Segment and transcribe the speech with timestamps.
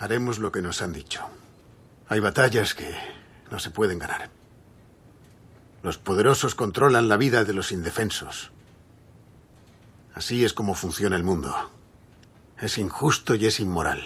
[0.00, 1.28] Haremos lo que nos han dicho.
[2.08, 2.90] Hay batallas que
[3.50, 4.30] no se pueden ganar.
[5.82, 8.50] Los poderosos controlan la vida de los indefensos.
[10.14, 11.54] Así es como funciona el mundo.
[12.58, 14.02] Es injusto y es inmoral.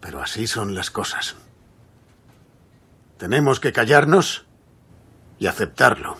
[0.00, 1.36] Pero así son las cosas.
[3.18, 4.44] Tenemos que callarnos
[5.38, 6.16] y aceptarlo.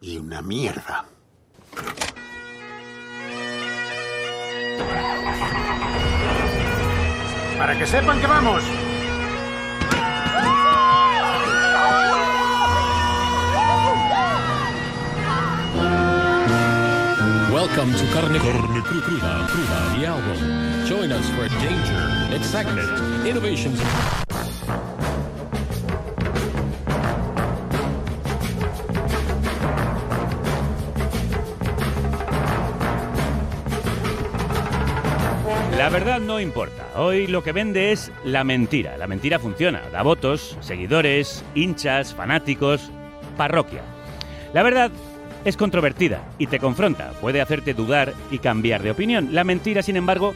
[0.00, 1.06] Y una mierda.
[7.58, 8.62] Para que sepan que vamos.
[17.52, 20.86] Welcome to Carne, Carne Cruda, Cruda, the album.
[20.86, 23.78] Join us for danger, excitement, innovations.
[35.82, 36.86] La verdad no importa.
[36.94, 38.96] Hoy lo que vende es la mentira.
[38.98, 39.82] La mentira funciona.
[39.90, 42.88] Da votos, seguidores, hinchas, fanáticos,
[43.36, 43.82] parroquia.
[44.54, 44.92] La verdad
[45.44, 47.10] es controvertida y te confronta.
[47.20, 49.30] Puede hacerte dudar y cambiar de opinión.
[49.34, 50.34] La mentira, sin embargo,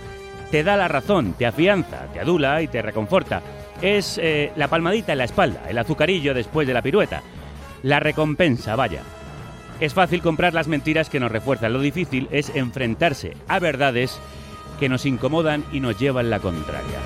[0.51, 3.41] te da la razón, te afianza, te adula y te reconforta.
[3.81, 7.23] Es eh, la palmadita en la espalda, el azucarillo después de la pirueta.
[7.85, 9.03] La recompensa, vaya.
[9.79, 11.73] Es fácil comprar las mentiras que nos refuerzan.
[11.73, 14.19] Lo difícil es enfrentarse a verdades
[14.79, 17.01] que nos incomodan y nos llevan la contraria.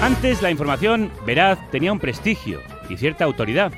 [0.00, 3.72] Antes la información veraz tenía un prestigio y cierta autoridad.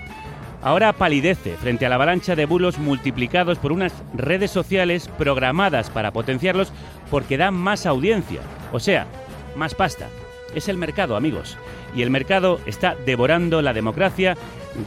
[0.63, 6.13] Ahora palidece frente a la avalancha de bulos multiplicados por unas redes sociales programadas para
[6.13, 6.73] potenciarlos
[7.11, 8.41] porque dan más audiencia,
[8.73, 9.07] o sea,
[9.55, 10.09] más pasta.
[10.55, 11.57] Es el mercado, amigos.
[11.95, 14.37] Y el mercado está devorando la democracia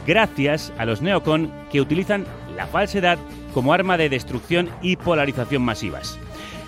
[0.06, 3.18] gracias a los neocon que utilizan la falsedad
[3.54, 6.18] como arma de destrucción y polarización masivas.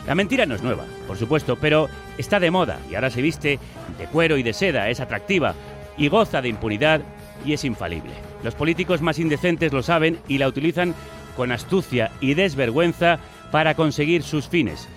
[0.07, 1.89] La mentira no es nueva, por supuesto, pero
[2.19, 3.59] está de moda y ahora se viste
[3.99, 5.55] de cuero y de seda, es atractiva
[5.97, 7.01] y goza de impunidad
[7.45, 8.13] y es infalible.
[8.43, 10.95] Los políticos más indecentes lo saben y la utilizan
[11.37, 13.19] con astucia y desvergüenza
[13.51, 14.89] para conseguir sus fines.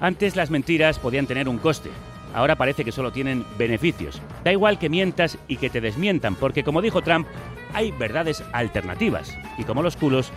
[0.00, 1.90] Antes las mentiras podían tener un coste,
[2.34, 4.20] ahora parece que solo tienen beneficios.
[4.44, 7.26] Da igual que mientas y que te desmientan, porque como dijo Trump,
[7.74, 10.32] hay verdades alternativas y como los culos,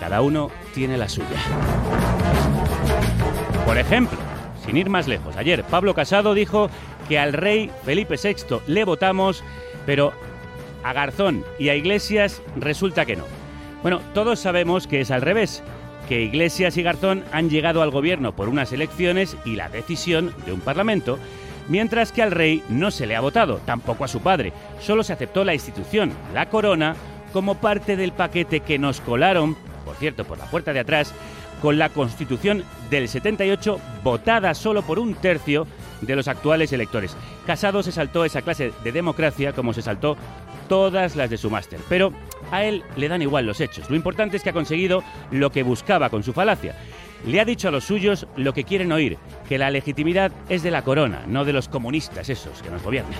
[0.00, 2.09] cada uno tiene la suya.
[3.70, 4.18] Por ejemplo,
[4.66, 6.68] sin ir más lejos, ayer Pablo Casado dijo
[7.08, 9.44] que al rey Felipe VI le votamos,
[9.86, 10.12] pero
[10.82, 13.22] a Garzón y a Iglesias resulta que no.
[13.82, 15.62] Bueno, todos sabemos que es al revés,
[16.08, 20.52] que Iglesias y Garzón han llegado al gobierno por unas elecciones y la decisión de
[20.52, 21.20] un parlamento,
[21.68, 25.12] mientras que al rey no se le ha votado, tampoco a su padre, solo se
[25.12, 26.96] aceptó la institución, la corona,
[27.32, 31.14] como parte del paquete que nos colaron, por cierto, por la puerta de atrás,
[31.60, 35.66] con la Constitución del 78 votada solo por un tercio
[36.00, 37.16] de los actuales electores.
[37.46, 40.16] Casado se saltó esa clase de democracia como se saltó
[40.68, 42.12] todas las de su máster, pero
[42.50, 43.90] a él le dan igual los hechos.
[43.90, 46.76] Lo importante es que ha conseguido lo que buscaba con su falacia.
[47.26, 50.70] Le ha dicho a los suyos lo que quieren oír, que la legitimidad es de
[50.70, 53.18] la corona, no de los comunistas esos que nos gobiernan.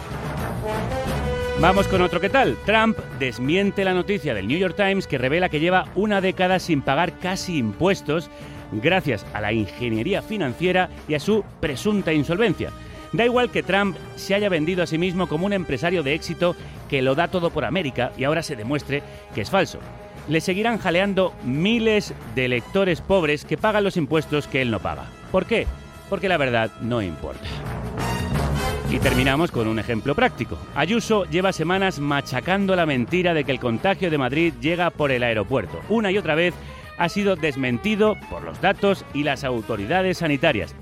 [1.60, 2.56] Vamos con otro que tal.
[2.64, 6.80] Trump desmiente la noticia del New York Times que revela que lleva una década sin
[6.80, 8.30] pagar casi impuestos
[8.72, 12.70] gracias a la ingeniería financiera y a su presunta insolvencia.
[13.12, 16.56] Da igual que Trump se haya vendido a sí mismo como un empresario de éxito
[16.88, 19.02] que lo da todo por América y ahora se demuestre
[19.34, 19.80] que es falso.
[20.28, 25.10] Le seguirán jaleando miles de electores pobres que pagan los impuestos que él no paga.
[25.30, 25.66] ¿Por qué?
[26.08, 27.46] Porque la verdad no importa.
[28.90, 30.58] Y terminamos con un ejemplo práctico.
[30.74, 35.22] Ayuso lleva semanas machacando la mentira de que el contagio de Madrid llega por el
[35.22, 35.80] aeropuerto.
[35.88, 36.54] Una y otra vez
[36.98, 40.74] ha sido desmentido por los datos y las autoridades sanitarias.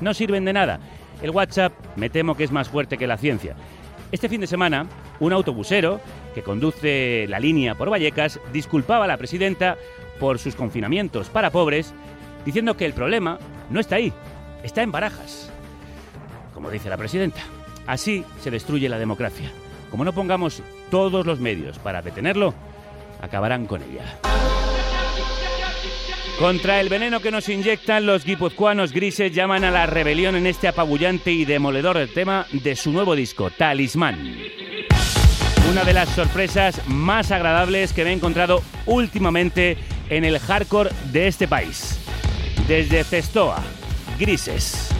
[0.00, 0.80] No sirven de nada.
[1.22, 3.54] El WhatsApp me temo que es más fuerte que la ciencia.
[4.10, 4.86] Este fin de semana,
[5.20, 6.00] un autobusero
[6.34, 9.78] que conduce la línea por Vallecas disculpaba a la presidenta
[10.18, 11.94] por sus confinamientos para pobres,
[12.44, 13.38] diciendo que el problema
[13.70, 14.12] no está ahí,
[14.64, 15.53] está en barajas
[16.64, 17.42] como dice la presidenta.
[17.86, 19.50] Así se destruye la democracia.
[19.90, 22.54] Como no pongamos todos los medios para detenerlo,
[23.20, 24.18] acabarán con ella.
[26.38, 30.66] Contra el veneno que nos inyectan, los guipuzcoanos grises llaman a la rebelión en este
[30.66, 34.38] apabullante y demoledor tema de su nuevo disco, Talismán.
[35.70, 39.76] Una de las sorpresas más agradables que me he encontrado últimamente
[40.08, 41.98] en el hardcore de este país.
[42.66, 43.62] Desde Cestoa,
[44.18, 44.93] Grises.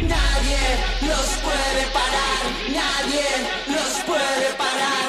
[0.00, 0.58] Nadie
[1.02, 2.42] los puede parar,
[2.72, 3.24] nadie
[3.66, 5.07] los puede parar.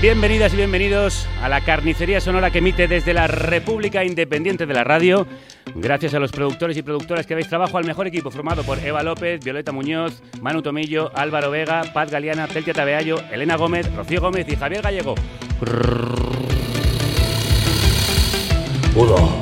[0.00, 4.82] Bienvenidas y bienvenidos a la carnicería sonora que emite desde la República Independiente de la
[4.82, 5.26] Radio.
[5.74, 9.02] Gracias a los productores y productoras que dais trabajo al mejor equipo formado por Eva
[9.02, 14.46] López, Violeta Muñoz, Manu Tomillo, Álvaro Vega, Paz Galeana, Celtia Tabeallo, Elena Gómez, Rocío Gómez
[14.48, 15.14] y Javier Gallego.
[18.96, 19.39] Nadie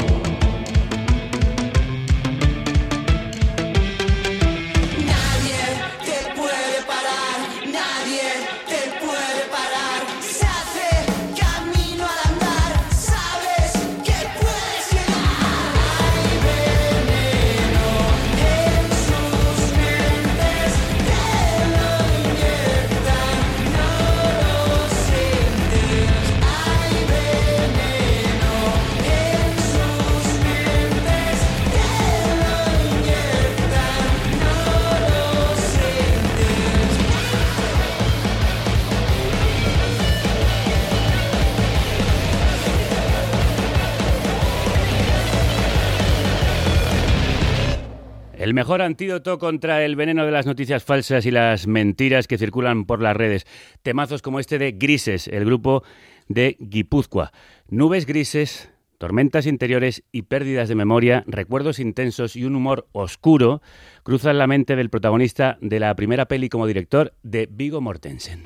[48.69, 53.00] mejor antídoto contra el veneno de las noticias falsas y las mentiras que circulan por
[53.00, 53.47] las redes.
[53.82, 55.85] Temazos como este de Grises, el grupo
[56.29, 57.32] de Guipúzcoa.
[57.70, 63.62] Nubes grises, tormentas interiores y pérdidas de memoria, recuerdos intensos y un humor oscuro
[64.03, 68.43] cruzan la mente del protagonista de la primera peli como director de Vigo Mortensen.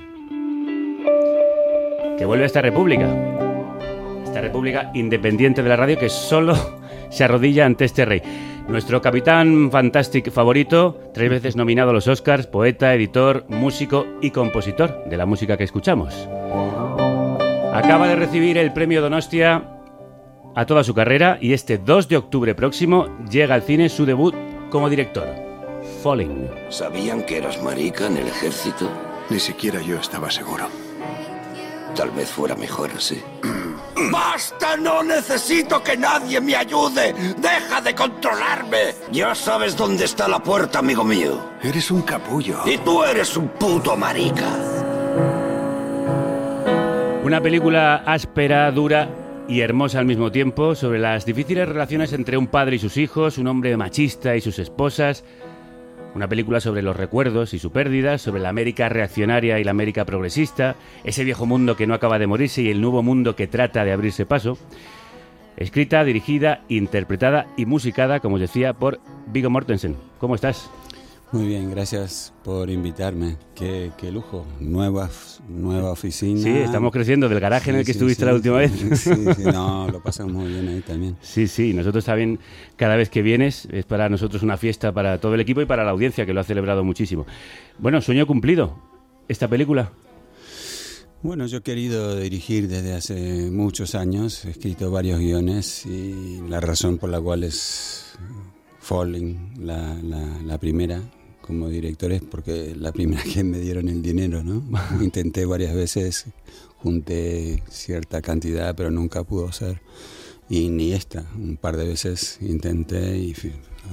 [2.16, 3.12] Que vuelve a esta república.
[4.22, 6.54] Esta república independiente de la radio que solo
[7.10, 8.51] se arrodilla ante este rey.
[8.68, 15.04] Nuestro capitán fantastic favorito, tres veces nominado a los Oscars, poeta, editor, músico y compositor
[15.06, 16.28] de la música que escuchamos.
[17.72, 19.80] Acaba de recibir el premio Donostia
[20.54, 24.34] a toda su carrera y este 2 de octubre próximo llega al cine su debut
[24.70, 25.26] como director,
[26.02, 26.48] Falling.
[26.68, 28.88] ¿Sabían que eras marica en el ejército?
[29.28, 30.68] Ni siquiera yo estaba seguro.
[31.94, 33.20] Tal vez fuera mejor así.
[34.10, 34.76] ¡Basta!
[34.76, 37.14] ¡No necesito que nadie me ayude!
[37.38, 38.94] ¡Deja de controlarme!
[39.10, 41.40] Ya sabes dónde está la puerta, amigo mío.
[41.62, 42.60] Eres un capullo.
[42.66, 44.48] Y tú eres un puto marica.
[47.24, 49.08] Una película áspera, dura
[49.48, 53.38] y hermosa al mismo tiempo sobre las difíciles relaciones entre un padre y sus hijos,
[53.38, 55.24] un hombre machista y sus esposas.
[56.14, 60.04] Una película sobre los recuerdos y su pérdida, sobre la América reaccionaria y la América
[60.04, 63.84] progresista, ese viejo mundo que no acaba de morirse y el nuevo mundo que trata
[63.84, 64.58] de abrirse paso.
[65.56, 69.96] Escrita, dirigida, interpretada y musicada, como os decía, por Viggo Mortensen.
[70.18, 70.70] ¿Cómo estás?
[71.32, 73.38] Muy bien, gracias por invitarme.
[73.54, 74.44] Qué, qué lujo.
[74.60, 75.08] Nueva,
[75.48, 76.42] nueva oficina.
[76.42, 78.70] Sí, estamos creciendo del garaje en el que Sí, estuviste sí, la última vez.
[78.98, 81.16] Sí, sí, no, lo pasamos muy bien ahí también.
[81.22, 82.38] Sí, sí, nosotros también,
[82.76, 85.84] cada vez que vienes, es para nosotros una fiesta para todo el equipo y para
[85.84, 87.24] la audiencia, que lo ha celebrado muchísimo.
[87.78, 88.78] Bueno, sueño cumplido,
[89.26, 89.90] esta película.
[91.22, 96.60] Bueno, yo he querido dirigir desde hace muchos años, he escrito varios guiones y la
[96.60, 98.18] razón por la cual es
[98.80, 101.00] Falling, la, la, la primera
[101.42, 104.62] como director es porque la primera que me dieron el dinero, ¿no?
[105.02, 106.26] Intenté varias veces,
[106.78, 109.80] junté cierta cantidad, pero nunca pudo ser.
[110.48, 113.34] Y ni esta, un par de veces intenté y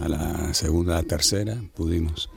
[0.01, 2.29] a la segunda, a la tercera pudimos.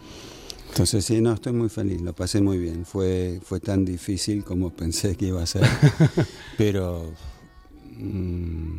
[0.69, 2.87] Entonces sí, no, estoy muy feliz, lo pasé muy bien.
[2.87, 5.64] Fue, fue tan difícil como pensé que iba a ser,
[6.57, 7.12] pero,
[7.97, 8.78] mm,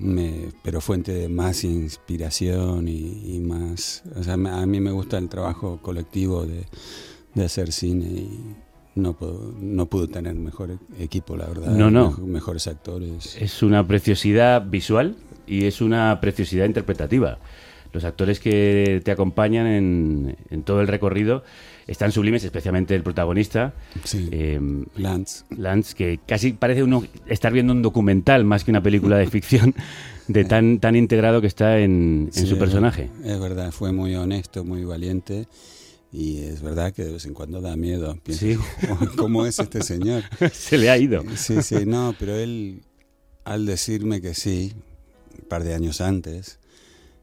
[0.00, 4.02] me, pero fuente de más inspiración y, y más...
[4.16, 6.64] O sea, a mí me gusta el trabajo colectivo de,
[7.34, 8.40] de hacer cine y
[8.94, 11.72] no, puedo, no pude tener mejor equipo, la verdad.
[11.72, 12.12] No, no.
[12.12, 13.36] Mej- mejores actores.
[13.40, 15.16] Es una preciosidad visual
[15.46, 17.38] y es una preciosidad interpretativa.
[17.92, 21.42] Los actores que te acompañan en, en todo el recorrido
[21.90, 24.28] están sublimes, especialmente el protagonista, Sí.
[24.30, 24.60] eh,
[24.96, 25.44] Lance.
[25.56, 29.74] Lance, que casi parece uno estar viendo un documental más que una película de ficción,
[30.28, 33.10] de tan, tan integrado que está en, su personaje.
[33.24, 35.48] Es verdad, fue muy honesto, muy valiente.
[36.12, 38.16] Y es verdad que de vez en cuando da miedo.
[38.22, 38.56] Pienso, Sí.
[38.88, 40.22] ¿cómo- ¿Cómo es este señor?
[40.52, 41.24] Se le ha ido.
[41.36, 42.82] Sí, sí, no, pero él,
[43.44, 44.72] al decirme que sí,
[45.40, 46.59] un par de años antes,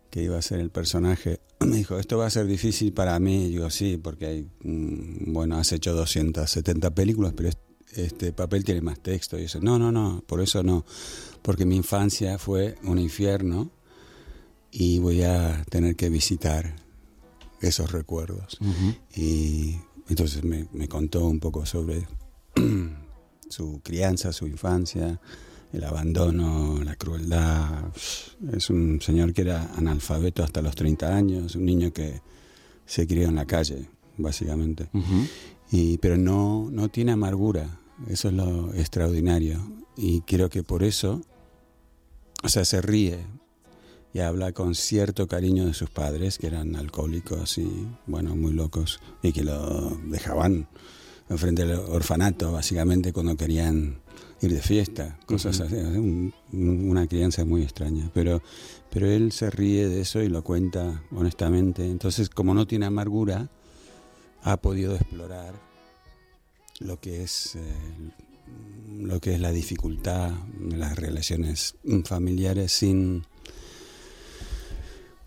[0.09, 3.45] que iba a ser el personaje, me dijo, esto va a ser difícil para mí.
[3.45, 7.57] Y digo, sí, porque hay, mm, bueno, has hecho 270 películas, pero es-
[7.95, 9.37] este papel tiene más texto.
[9.37, 10.85] Y dice, no, no, no, por eso no,
[11.41, 13.71] porque mi infancia fue un infierno
[14.71, 16.75] y voy a tener que visitar
[17.61, 18.57] esos recuerdos.
[19.15, 19.77] Y
[20.09, 22.05] entonces me, me contó un poco sobre
[23.49, 25.19] su crianza, su infancia,
[25.73, 27.85] el abandono, la crueldad.
[28.51, 32.21] Es un señor que era analfabeto hasta los 30 años, un niño que
[32.85, 34.89] se crió en la calle, básicamente.
[35.71, 37.79] Y, pero no, no tiene amargura.
[38.07, 39.59] Eso es lo extraordinario.
[39.97, 41.21] Y creo que por eso,
[42.43, 43.25] o sea, se ríe
[44.13, 48.99] y habla con cierto cariño de sus padres, que eran alcohólicos y, bueno, muy locos,
[49.21, 50.67] y que lo dejaban
[51.29, 53.99] enfrente del orfanato, básicamente, cuando querían
[54.41, 55.75] ir de fiesta, cosas así.
[55.75, 58.09] un- una crianza muy extraña.
[58.13, 58.41] Pero,
[58.91, 61.85] pero él se ríe de eso y lo cuenta honestamente.
[61.89, 63.49] Entonces, como no tiene amargura,
[64.43, 65.53] ha podido explorar
[66.79, 67.61] lo que es eh,
[68.99, 71.75] lo que es la dificultad de las relaciones
[72.05, 73.23] familiares sin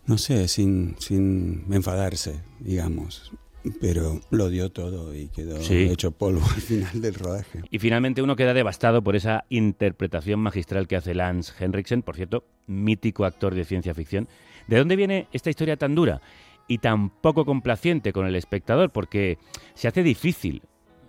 [0.06, 3.30] no sé, sin, sin enfadarse, digamos.
[3.80, 5.88] Pero lo dio todo y quedó Sí.
[5.90, 7.60] hecho polvo al final del rodaje.
[7.70, 12.44] Y finalmente uno queda devastado por esa interpretación magistral que hace Lance Henriksen, por cierto,
[12.66, 14.28] mítico actor de ciencia ficción.
[14.66, 16.20] ¿De dónde viene esta historia tan dura
[16.68, 18.90] y tan poco complaciente con el espectador?
[18.90, 19.38] Porque
[19.74, 20.62] se hace difícil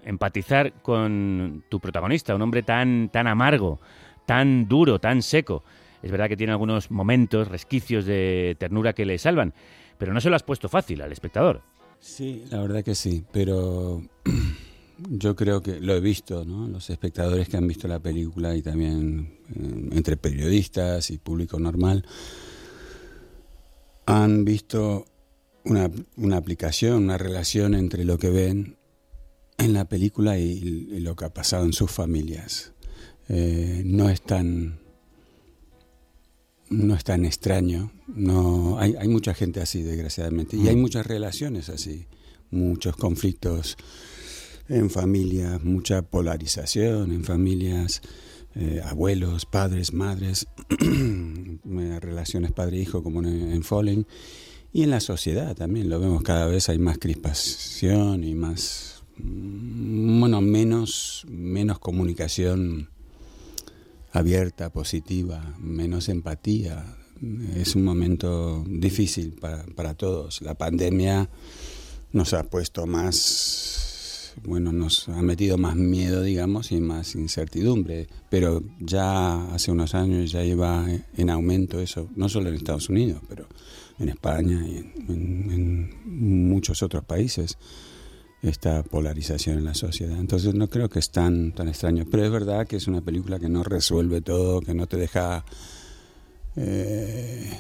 [0.04, 3.80] empatizar con tu protagonista, un hombre tan, tan amargo,
[4.26, 5.64] tan duro, tan seco.
[6.02, 9.54] Es verdad que tiene algunos momentos, resquicios de ternura que le salvan,
[10.00, 11.62] pero no se lo has puesto fácil al espectador.
[12.02, 14.02] Sí, la verdad que sí, pero
[15.10, 16.68] yo creo que lo he visto, ¿no?
[16.68, 22.04] Los espectadores que han visto la película y también eh, entre periodistas y público normal
[24.08, 25.06] han visto
[25.64, 28.78] una, una aplicación, una relación entre lo que ven
[29.60, 30.60] en la película y,
[31.02, 32.74] lo que ha pasado en sus familias.
[33.30, 34.81] Eh, no es tan
[36.72, 37.92] no es tan extraño.
[38.08, 40.58] No, hay, hay mucha gente así, desgraciadamente.
[40.58, 42.08] Y hay muchas relaciones así,
[42.50, 43.78] muchos conflictos
[44.70, 48.02] en familias, mucha polarización en familias,
[48.56, 50.48] eh, abuelos, padres, madres,
[50.80, 54.08] eh, relaciones padre-hijo como en, en Fallen.
[54.74, 60.22] Y en la sociedad también lo vemos cada vez hay más crispación y más, mm,
[60.22, 62.91] bueno, menos, menos comunicación
[64.12, 66.98] abierta, positiva, menos empatía.
[67.56, 70.42] Es un momento difícil para, para todos.
[70.42, 71.30] La pandemia
[72.12, 78.08] nos ha puesto más, bueno, nos ha metido más miedo, digamos, y más incertidumbre.
[78.30, 83.22] Pero ya hace unos años ya iba en aumento eso, no solo en Estados Unidos,
[83.30, 83.48] pero
[84.00, 84.78] en España y
[85.10, 85.90] en
[86.50, 87.58] muchos otros países
[88.42, 90.20] esta polarización en la sociedad.
[90.20, 92.06] Entonces no creo que es tan, tan extraño.
[92.10, 95.46] Pero es verdad que es una película que no resuelve todo, que no te deja
[96.56, 97.52] eh,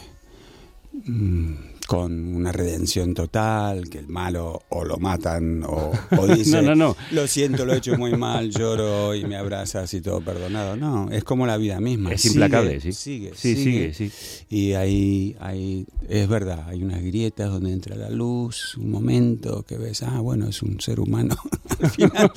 [1.06, 1.54] mm,
[1.92, 6.76] con una redención total, que el malo o lo matan o, o dice, No, no,
[6.76, 6.98] no.
[7.12, 10.78] lo siento, lo he hecho muy mal, lloro y me abrazas y todo perdonado.
[10.78, 12.14] No, es como la vida misma.
[12.14, 12.94] Es Sigue, implacable, sí.
[12.94, 14.10] Sigue, Sí, sigue, sí.
[14.50, 19.78] y ahí, ahí, es verdad, hay unas grietas donde entra la luz, un momento que
[19.78, 21.36] ves, ah, bueno, es un ser humano
[21.82, 22.32] al final.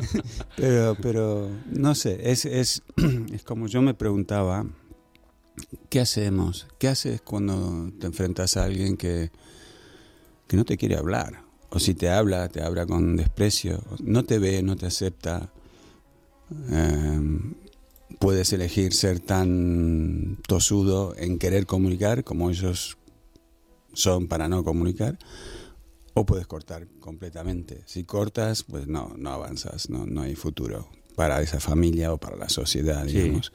[0.54, 2.82] pero, pero, no sé, es, es,
[3.32, 4.66] es como yo me preguntaba,
[5.88, 6.66] ¿qué hacemos?
[6.78, 9.30] ¿Qué haces cuando te enfrentas a alguien que,
[10.46, 11.42] que no te quiere hablar?
[11.70, 15.52] O si te habla, te habla con desprecio, no te ve, no te acepta.
[16.70, 17.54] Em,
[18.18, 22.96] puedes elegir ser tan tosudo en querer comunicar como ellos
[23.92, 25.18] son para no comunicar
[26.14, 27.82] o puedes cortar completamente.
[27.86, 30.88] Si cortas, pues no, no avanzas, no, no hay futuro
[31.18, 33.18] para esa familia o para la sociedad, Sí.
[33.18, 33.52] digamos.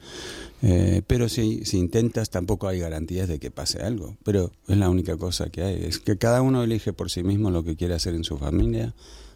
[0.62, 4.16] Eh, pero si, si intentas, tampoco hay garantías de que pase algo.
[4.22, 5.82] Pero es la única cosa que hay.
[5.82, 8.92] Es que cada uno elige por sí mismo lo que quiere hacer en su familia,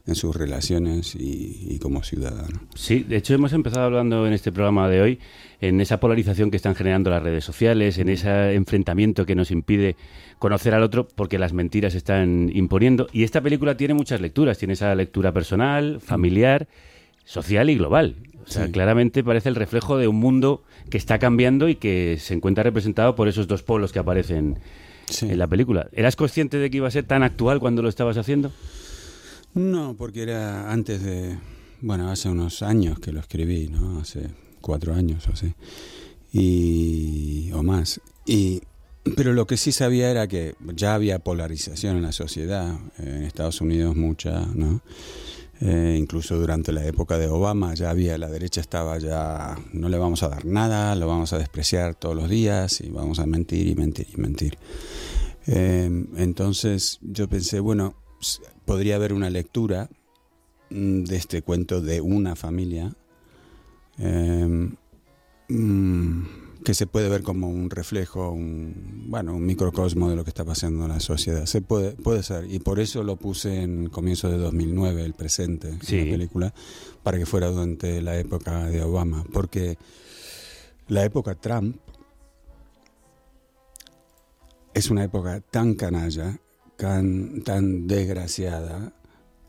[0.06, 2.60] en sus relaciones y, y como ciudadano.
[2.74, 5.18] Sí, de hecho hemos empezado hablando en este programa de hoy
[5.62, 9.96] en esa polarización que están generando las redes sociales, en ese enfrentamiento que nos impide
[10.38, 13.08] conocer al otro porque las mentiras se están imponiendo.
[13.12, 16.68] Y esta película tiene muchas lecturas, tiene esa lectura personal, familiar,
[17.28, 18.16] social y global.
[18.46, 18.72] O sea, Sí.
[18.72, 23.14] claramente parece el reflejo de un mundo que está cambiando y que se encuentra representado
[23.14, 24.58] por esos dos polos que aparecen
[25.10, 25.26] Sí.
[25.28, 25.88] en la película.
[25.92, 28.50] ¿Eras consciente de que iba a ser tan actual cuando lo estabas haciendo?
[29.54, 31.36] No, porque era antes de,
[31.82, 33.98] bueno, hace unos años que lo escribí, ¿no?
[34.00, 34.28] Hace
[34.62, 35.52] cuatro años o así,
[36.32, 38.00] y, o más.
[38.26, 38.60] Y,
[39.16, 43.60] pero lo que sí sabía era que ya había polarización en la sociedad, en Estados
[43.60, 44.80] Unidos mucha, ¿no?
[45.60, 49.98] Eh, incluso durante la época de Obama ya había, la derecha estaba ya, no le
[49.98, 53.66] vamos a dar nada, lo vamos a despreciar todos los días y vamos a mentir
[53.66, 54.58] y mentir y mentir.
[55.48, 57.94] Eh, entonces yo pensé, bueno,
[58.64, 59.88] podría haber una lectura
[60.70, 62.94] mm, de este cuento de una familia
[63.98, 64.68] eh,
[65.48, 66.22] mm,
[66.68, 70.44] que se puede ver como un reflejo, un, bueno, un microcosmo de lo que está
[70.44, 71.46] pasando en la sociedad.
[71.46, 72.44] Se puede, puede ser.
[72.52, 75.96] Y por eso lo puse en comienzo de 2009, el presente, Sí.
[75.96, 76.54] en la película,
[77.02, 79.24] para que fuera durante la época de Obama.
[79.32, 79.78] Porque
[80.88, 81.78] la época Trump
[84.74, 86.38] es una época tan canalla,
[86.76, 88.92] tan, tan desgraciada,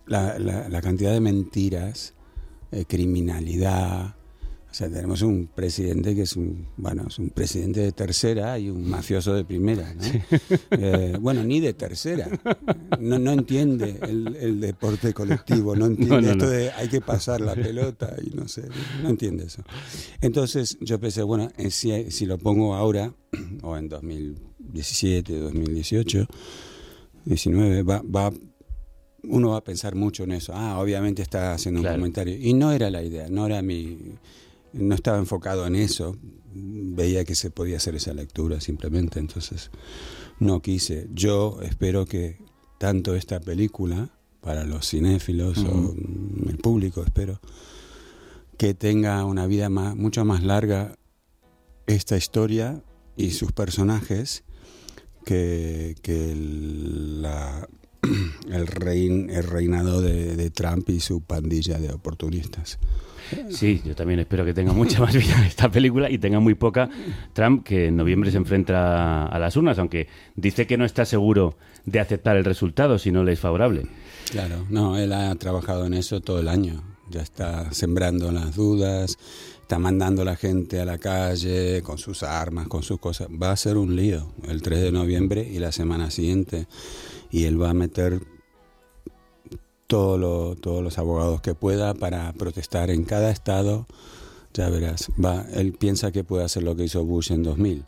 [0.06, 2.14] la, la- la cantidad de mentiras,
[2.72, 4.16] eh, criminalidad.
[4.72, 8.70] O sea, tenemos un presidente que es un, bueno, es un presidente de tercera y
[8.70, 10.04] un mafioso de primera, ¿no?
[10.72, 12.30] Eh, bueno, ni de tercera.
[13.00, 17.42] No, no entiende el, el deporte colectivo, no entiende No, esto de hay que pasar
[17.42, 18.64] la pelota y no sé,
[19.02, 19.64] no entiende eso.
[20.22, 23.14] Entonces yo pensé, bueno, eh, si, si lo pongo ahora,
[23.64, 26.28] o en 2017, 2018,
[27.26, 28.32] 19, va, va,
[29.24, 30.54] uno va a pensar mucho en eso.
[30.56, 31.96] Ah, obviamente está haciendo Claro.
[31.96, 32.38] un comentario.
[32.38, 33.98] Y no era la idea, no era mi.
[34.74, 36.16] No estaba enfocado en eso.
[36.54, 39.20] Veía que se podía hacer esa lectura simplemente.
[39.20, 39.72] Entonces,
[40.40, 41.08] no quise.
[41.14, 42.38] Yo espero que
[42.78, 44.10] tanto esta película,
[44.42, 45.94] para los cinéfilos o
[46.50, 47.40] el público, espero,
[48.58, 50.96] que tenga una vida más, mucho más larga
[51.88, 52.82] esta historia
[53.18, 54.44] y sus personajes
[55.26, 57.68] que, que la-
[58.52, 62.80] el, rein- el reinado de, de Trump y su pandilla de oportunistas.
[63.50, 66.90] Sí, yo también espero que tenga mucha más vida esta película y tenga muy poca
[67.34, 71.56] Trump, que en noviembre se enfrenta a las urnas, aunque dice que no está seguro
[71.86, 73.86] de aceptar el resultado si no le es favorable.
[74.32, 76.82] Claro, no, él ha trabajado en eso todo el año.
[77.12, 79.18] Ya está sembrando las dudas,
[79.62, 83.28] está mandando a la gente a la calle con sus armas, con sus cosas.
[83.30, 86.66] Va a ser un lío el 3 de noviembre y la semana siguiente.
[87.32, 88.22] Y él va a meter
[89.88, 93.88] todo lo- todos los abogados que pueda para protestar en cada estado.
[94.54, 95.10] Ya verás,
[95.54, 97.86] él piensa que puede hacer lo que hizo Bush en 2000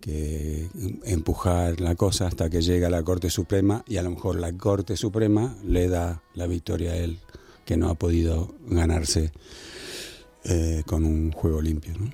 [0.00, 0.68] que
[1.04, 4.52] empujar la cosa hasta que llega a la Corte Suprema y a lo mejor la
[4.52, 7.18] Corte Suprema le da la victoria a él,
[7.64, 9.32] que no ha podido ganarse
[10.44, 11.94] eh, con un juego limpio.
[11.98, 12.10] ¿no?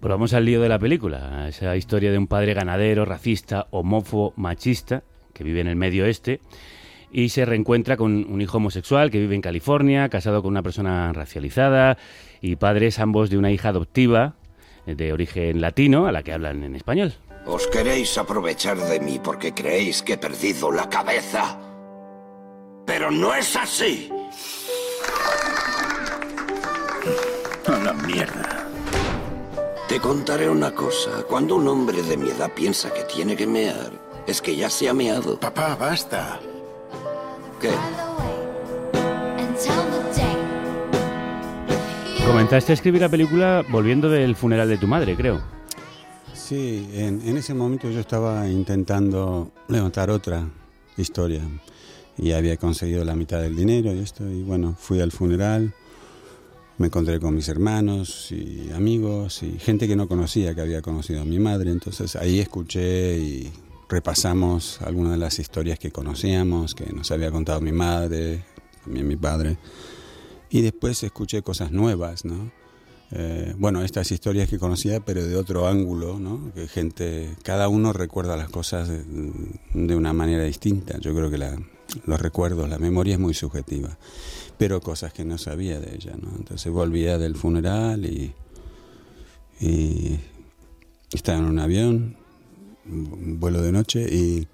[0.00, 5.02] Volvamos al lío de la película, esa historia de un padre ganadero, racista, homófobo, machista,
[5.32, 6.40] que vive en el medio oeste
[7.12, 11.12] y se reencuentra con un hijo homosexual que vive en California, casado con una persona
[11.12, 11.98] racializada
[12.40, 14.34] y padres ambos de una hija adoptiva
[14.86, 17.14] eh, de origen latino a la que hablan en español.
[17.44, 21.58] Os queréis aprovechar de mí porque creéis que he perdido la cabeza.
[22.86, 24.08] Pero no es así.
[27.66, 28.68] A la mierda.
[29.88, 31.24] Te contaré una cosa.
[31.28, 33.90] Cuando un hombre de mi edad piensa que tiene que mear,
[34.26, 35.38] es que ya se ha meado.
[35.38, 36.40] Papá, basta.
[37.60, 37.70] ¿Qué?
[42.26, 45.42] Comentaste escribir la película volviendo del funeral de tu madre, creo.
[46.32, 50.48] Sí, en, en ese momento yo estaba intentando levantar otra
[50.96, 51.42] historia
[52.16, 55.74] y había conseguido la mitad del dinero y esto, y bueno, fui al funeral,
[56.78, 61.22] me encontré con mis hermanos y amigos y gente que no conocía, que había conocido
[61.22, 63.52] a mi madre, entonces ahí escuché y
[63.92, 68.42] repasamos algunas de las historias que conocíamos, que nos había contado mi madre,
[68.84, 69.58] también mi padre,
[70.50, 72.50] y después escuché cosas nuevas, ¿no?
[73.14, 76.50] Eh, bueno, estas historias que conocía, pero de otro ángulo, ¿no?
[76.54, 79.04] Que gente, cada uno recuerda las cosas de,
[79.74, 80.98] de una manera distinta.
[80.98, 81.58] Yo creo que la-
[82.06, 83.98] los recuerdos, la memoria es muy subjetiva,
[84.56, 86.30] pero cosas que no sabía de ella, ¿no?
[86.38, 88.32] Entonces volvía del funeral y,
[89.60, 90.18] y
[91.12, 92.16] estaba en un avión,
[92.86, 94.48] un vuelo de noche y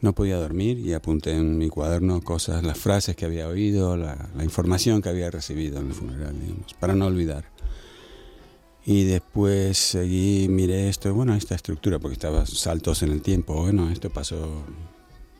[0.00, 4.28] no podía dormir y apunté en mi cuaderno cosas, las frases que había oído, la,
[4.36, 7.50] la información que había recibido en el funeral, digamos, para no olvidar.
[8.86, 13.90] Y después seguí, miré esto, bueno, esta estructura, porque estaba saltos en el tiempo, bueno,
[13.90, 14.64] esto pasó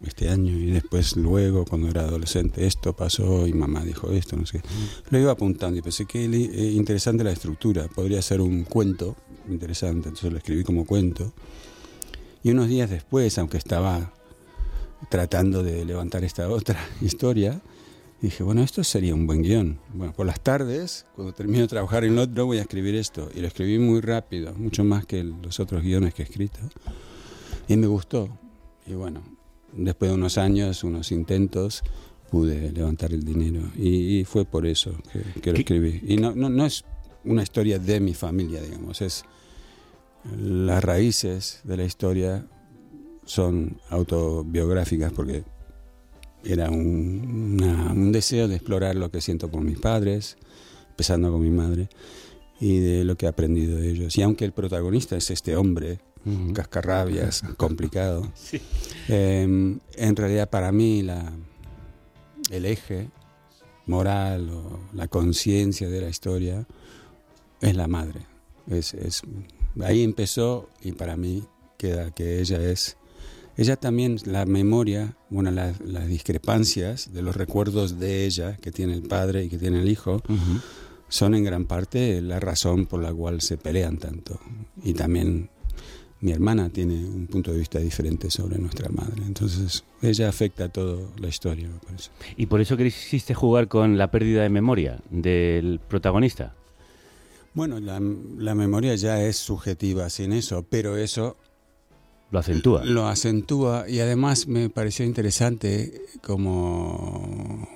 [0.03, 4.47] este año y después luego, cuando era adolescente, esto pasó y mamá dijo esto, no
[4.47, 4.63] sé.
[5.11, 9.17] Lo iba apuntando y pensé que eh, interesante la estructura, podría ser un cuento
[9.49, 11.33] interesante, entonces lo escribí como cuento.
[12.45, 14.13] Y unos días después, aunque estaba
[15.11, 17.61] tratando de levantar esta otra historia,
[18.21, 19.79] dije, bueno, esto sería un buen guion.
[19.93, 23.31] Bueno, por las tardes, cuando termino de trabajar en otro, voy a escribir esto.
[23.35, 26.61] Y lo escribí muy rápido, mucho más que los otros guiones que he escrito.
[27.67, 28.29] Y me gustó.
[28.87, 29.23] Y bueno,
[29.73, 31.83] después de unos años, unos intentos,
[32.31, 33.63] pude levantar el dinero.
[33.77, 36.03] Y, y fue por eso que, que lo ¿Qué- escribí.
[36.07, 36.85] Y no, no, no es
[37.25, 39.25] una historia de mi familia, digamos, es
[40.37, 42.47] las raíces de la historia
[43.27, 45.45] son autobiográficas porque
[46.45, 50.37] era un, una- un deseo de explorar lo que siento por mis padres,
[50.91, 51.89] empezando con mi madre,
[52.61, 54.17] y de lo que he aprendido de ellos.
[54.17, 56.01] Y aunque el protagonista es este hombre,
[56.55, 58.61] cascarrabias, complicado, Sí.
[59.09, 59.43] eh,
[59.97, 61.33] en realidad para mí la,
[62.51, 63.09] el eje
[63.87, 66.67] moral o la conciencia de la historia
[67.61, 68.21] es la madre.
[68.69, 69.23] Es, es-
[69.83, 71.45] ahí empezó y para mí
[71.77, 72.97] queda que ella es,
[73.57, 78.95] ella también, la memoria, bueno, las, las discrepancias de los recuerdos de ella que tiene
[78.95, 80.23] el padre y que tiene el hijo,
[81.09, 84.41] son en gran parte la razón por la cual se pelean tanto.
[84.83, 85.51] Y también
[86.21, 89.23] mi hermana tiene un punto de vista diferente sobre nuestra madre.
[89.27, 92.11] Entonces, ella afecta a toda la historia, me parece.
[92.37, 96.55] ¿Y por eso quisiste jugar con la pérdida de memoria del protagonista?
[97.55, 98.01] Bueno, la,
[98.39, 101.37] la memoria ya es subjetiva sin eso, pero eso
[102.31, 102.85] Lo acentúa.
[102.85, 107.69] lo acentúa y además me pareció interesante como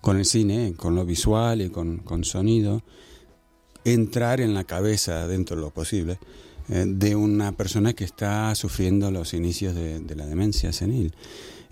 [0.00, 2.82] con el cine, con lo visual y con, con sonido,
[3.84, 6.18] entrar en la cabeza, dentro de lo posible,
[6.68, 11.14] eh, de una persona que está sufriendo los inicios de, de la demencia senil.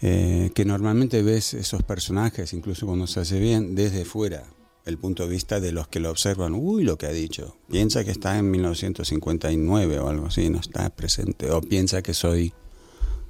[0.03, 4.45] Eh, que normalmente ves esos personajes, incluso cuando se hace bien, desde fuera,
[4.91, 8.05] el punto de vista de los que lo observan, uy, lo que ha dicho, piensa
[8.05, 12.53] que está en 1959 o algo así, no está presente, o piensa que soy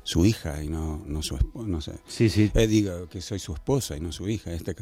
[0.02, 1.92] su hija y no, no su esposa, no sé.
[2.08, 2.50] Sí, sí.
[2.54, 4.52] Eh, digo que soy su esposa y no su hija.
[4.52, 4.74] Este,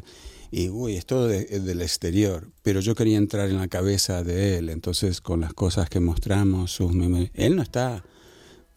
[0.49, 2.49] y uy, es todo de- es del exterior.
[2.63, 4.69] Pero yo quería entrar en la cabeza de él.
[4.69, 7.31] Entonces, con las cosas que mostramos, sus memorias.
[7.35, 8.03] Él no está.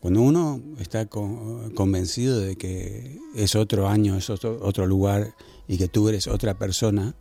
[0.00, 5.34] Cuando uno está con- convencido de que es otro año, es otro, otro lugar
[5.68, 7.14] y que tú eres otra persona,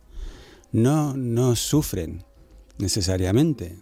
[0.72, 2.24] no, no sufren
[2.78, 3.76] necesariamente.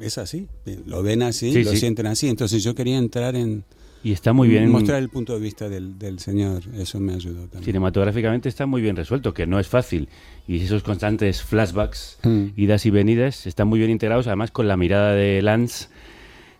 [0.00, 0.48] Es así.
[0.86, 1.76] Lo ven así, Sí, lo sí.
[1.78, 2.28] sienten así.
[2.28, 3.64] Entonces yo quería entrar en
[4.02, 4.68] Y está muy bien.
[4.70, 6.62] mostrar el punto de vista del, del Señor.
[6.74, 7.64] Eso me ayudó también.
[7.64, 10.08] Cinematográficamente está muy bien resuelto, que no es fácil.
[10.48, 12.46] Y esos constantes flashbacks, Mm.
[12.56, 15.86] idas y venidas, están muy bien integrados, además con la mirada de Lance,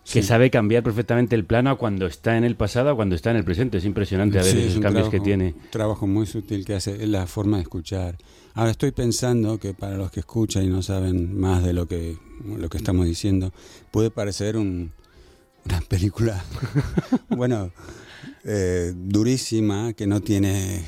[0.05, 0.29] que Sí.
[0.29, 3.37] sabe cambiar perfectamente el plano a cuando está en el pasado a cuando está en
[3.37, 3.79] el presente.
[3.79, 5.55] Es impresionante a ver Sí, esos es cambios que tiene.
[5.65, 8.17] Un trabajo muy sutil que hace, es la forma de escuchar.
[8.55, 12.17] Ahora estoy pensando que para los que escuchan y no saben más de lo que,
[12.45, 13.53] lo que estamos diciendo,
[13.91, 14.93] puede parecer un-
[15.65, 16.45] una película,
[17.31, 17.73] bueno,
[18.45, 20.85] eh, durísima, que no tiene,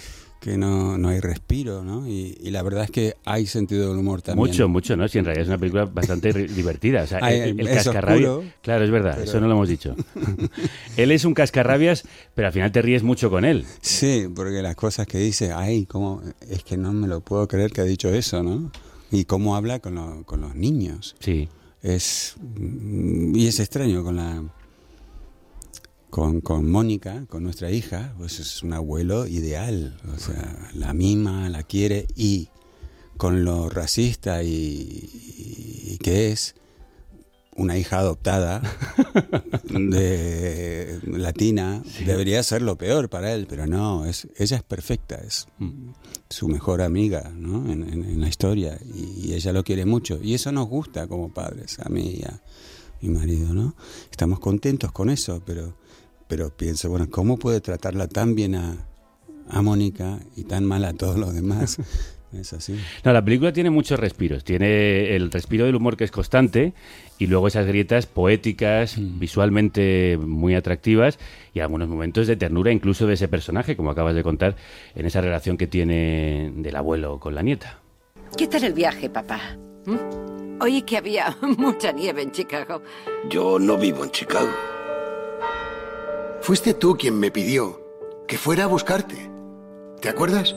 [0.46, 2.06] que no, no hay respiro, ¿no?
[2.06, 4.46] Y, y la verdad es que hay sentido del humor también.
[4.46, 5.08] Mucho, mucho, ¿no?
[5.08, 7.02] Si en realidad es una película bastante divertida.
[7.02, 8.30] O sea, Ay, el, cascarrabias.
[8.30, 9.96] oscuro, claro, es verdad, pero- eso no lo hemos dicho.
[10.96, 12.04] él es un cascarrabias,
[12.36, 13.64] pero al final te ríes mucho con él.
[13.80, 17.72] Sí, porque las cosas que dice, ay, cómo, es que no me lo puedo creer
[17.72, 18.70] que ha dicho eso, ¿no?
[19.10, 21.16] Y cómo habla con, lo- con los niños.
[21.18, 21.48] Sí.
[21.82, 22.36] Es
[23.34, 24.42] y es extraño con la
[26.10, 31.48] con, con Mónica, con nuestra hija, pues es un abuelo ideal, o sea, la mima,
[31.48, 32.48] la quiere y
[33.16, 35.10] con lo racista y,
[35.92, 36.54] y que es
[37.56, 38.60] una hija adoptada
[39.70, 45.48] de latina debería ser lo peor para él, pero no, es ella es perfecta, es
[45.58, 45.88] mm,
[46.28, 47.70] su mejor amiga, ¿no?
[47.72, 51.06] En, en- en la historia y, y ella lo quiere mucho y eso nos gusta
[51.06, 52.40] como padres, a mí y a
[53.00, 53.74] mi marido, ¿no?
[54.10, 55.74] Estamos contentos con eso, pero
[56.28, 58.76] pero pienso, bueno, ¿cómo puede tratarla tan bien a,
[59.48, 61.78] a Mónica y tan mal a todos los demás?
[62.32, 62.76] Es así.
[63.04, 64.42] No, la película tiene muchos respiros.
[64.44, 66.74] Tiene el respiro del humor que es constante
[67.18, 69.18] y luego esas grietas poéticas, Mm.
[69.20, 71.18] visualmente muy atractivas
[71.54, 74.56] y algunos momentos de ternura incluso de ese personaje, como acabas de contar,
[74.96, 77.78] en esa relación que tiene del abuelo con la nieta.
[78.36, 79.56] ¿Qué tal el viaje, papá?
[79.86, 80.60] ¿Mm?
[80.60, 82.82] Oí que había mucha nieve en Chicago.
[83.30, 84.50] Yo no vivo en Chicago.
[86.46, 87.80] Fuiste tú quien me pidió
[88.28, 89.16] que fuera a buscarte.
[90.00, 90.54] ¿Te acuerdas?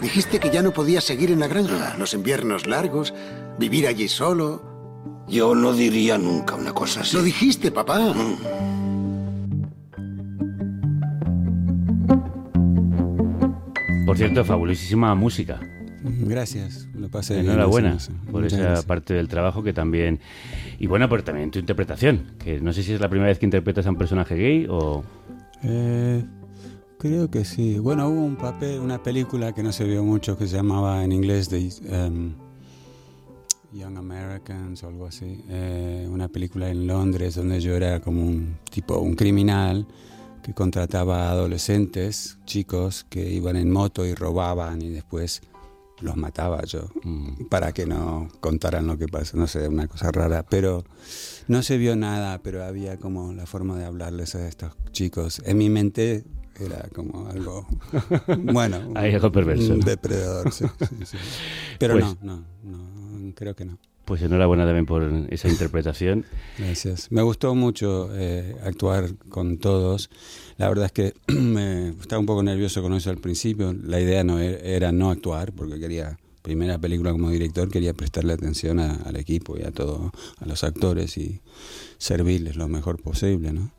[0.00, 3.12] Dijiste que ya no podías seguir en la granja, los inviernos largos,
[3.58, 4.62] vivir allí solo.
[5.26, 7.16] Yo no diría nunca una cosa así.
[7.16, 8.14] Lo dijiste, papá.
[14.06, 15.58] Por cierto, fabulosísima música.
[16.04, 17.46] Gracias, lo pasé bien.
[17.46, 18.12] Enhorabuena sé.
[18.30, 18.84] por Muchas esa gracias.
[18.84, 20.20] parte del trabajo que también...
[20.78, 23.46] Y bueno, pero también tu interpretación, que no sé si es la primera vez que
[23.46, 25.02] interpretas a un personaje gay o...
[25.68, 26.24] Eh,
[26.98, 27.78] creo que sí.
[27.78, 31.10] Bueno, hubo un papel, una película que no se vio mucho que se llamaba en
[31.10, 32.34] inglés de em,
[33.72, 35.44] Young Americans o algo así.
[35.48, 39.86] Eh, una película en Londres donde yo era como un tipo, un criminal
[40.42, 45.42] que contrataba a adolescentes, chicos que iban en moto y robaban y después
[46.00, 47.46] los mataba yo Mm.
[47.48, 50.84] para que no contaran lo que pasó, no sé, una cosa rara, pero
[51.48, 55.40] no se vio nada, pero había como la forma de hablarles a estos chicos.
[55.46, 56.24] En mi mente
[56.58, 57.66] era como algo,
[58.52, 61.16] bueno, Hay algo perverso, un depredador, sí, sí, sí.
[61.78, 62.78] Pero Pues- no, no,
[63.18, 63.78] no, creo que no.
[64.06, 66.24] Pues enhorabuena también por esa interpretación.
[66.58, 67.10] Gracias.
[67.10, 70.10] Me gustó mucho eh, actuar con todos.
[70.58, 73.72] La verdad es que me estaba un poco nervioso con eso al principio.
[73.74, 78.32] La idea no era, era no actuar, porque quería, primera película como director, quería prestarle
[78.32, 81.40] atención a- al equipo y a todo, a los actores y
[81.98, 83.72] servirles lo mejor posible, ¿no?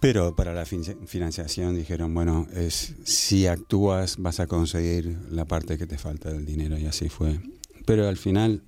[0.00, 5.78] Pero para la fin- financiación dijeron, bueno, es si actúas vas a conseguir la parte
[5.78, 7.40] que te falta del dinero y así fue.
[7.86, 8.62] Pero al final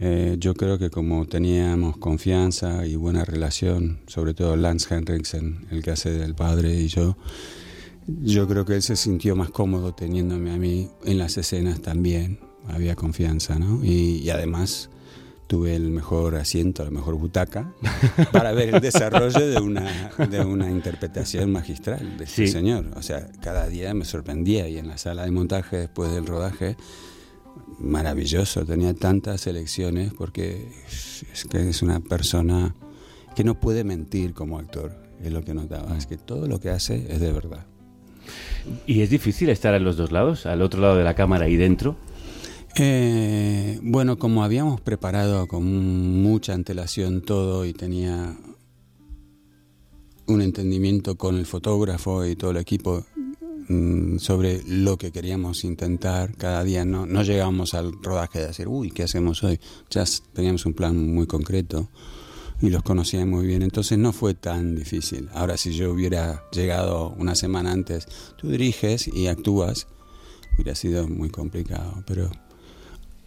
[0.00, 5.82] eh, yo creo que como teníamos confianza y buena relación, sobre todo Lance Henriksen, el
[5.82, 7.16] que hace del padre y yo,
[8.06, 12.38] yo creo que él se sintió más cómodo teniéndome a mí en las escenas también.
[12.68, 13.82] Había confianza, ¿no?
[13.84, 14.90] Y, y además
[15.46, 17.72] tuve el mejor asiento, la mejor butaca,
[18.32, 22.52] para ver el desarrollo de una, de una interpretación magistral de este Sí.
[22.52, 22.84] señor.
[22.96, 26.76] O sea, cada día me sorprendía y en la sala de montaje, después del rodaje,
[27.78, 28.64] maravilloso.
[28.64, 32.74] Tenía tantas elecciones porque es, que es una persona
[33.34, 34.96] que no puede mentir como actor.
[35.22, 37.66] Es lo que notaba, es que todo lo que hace es de verdad.
[38.86, 41.56] ¿Y es difícil estar a los dos lados, al otro lado de la cámara y
[41.56, 41.96] dentro?
[42.76, 45.64] Eh, bueno, como habíamos preparado con
[46.22, 48.36] mucha antelación todo y tenía
[50.26, 53.04] un entendimiento con el fotógrafo y todo el equipo
[54.18, 58.90] sobre lo que queríamos intentar cada día, no, no llegábamos al rodaje de decir, uy,
[58.90, 59.60] ¿qué hacemos hoy?
[59.90, 61.88] Ya teníamos un plan muy concreto
[62.60, 65.28] y los conocía muy bien, entonces no fue tan difícil.
[65.32, 69.86] Ahora, si yo hubiera llegado una semana antes, tú diriges y actúas,
[70.54, 72.30] hubiera sido muy complicado, pero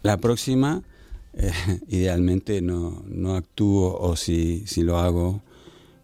[0.02, 0.84] la próxima,
[1.34, 1.52] eh,
[1.88, 5.44] idealmente no, no actúo o si, si lo hago,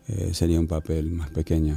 [0.10, 1.76] eh, sería un papel más pequeño.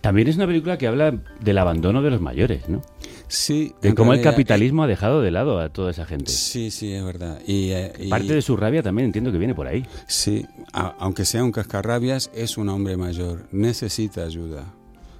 [0.00, 2.82] También es una película que habla del abandono de los mayores, ¿no?
[3.28, 6.32] Sí, De cómo el capitalismo ha dejado de lado a toda esa eh, gente.
[6.32, 7.40] sí, sí, es verdad.
[7.46, 9.84] Y, eh, y- Parte de su rabia también entiendo que viene por ahí.
[10.06, 13.46] Sí, a- aunque sea un cascarrabias, es un hombre mayor.
[13.52, 14.74] Necesita ayuda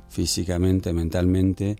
[0.08, 1.76] físicamente, mentalmente.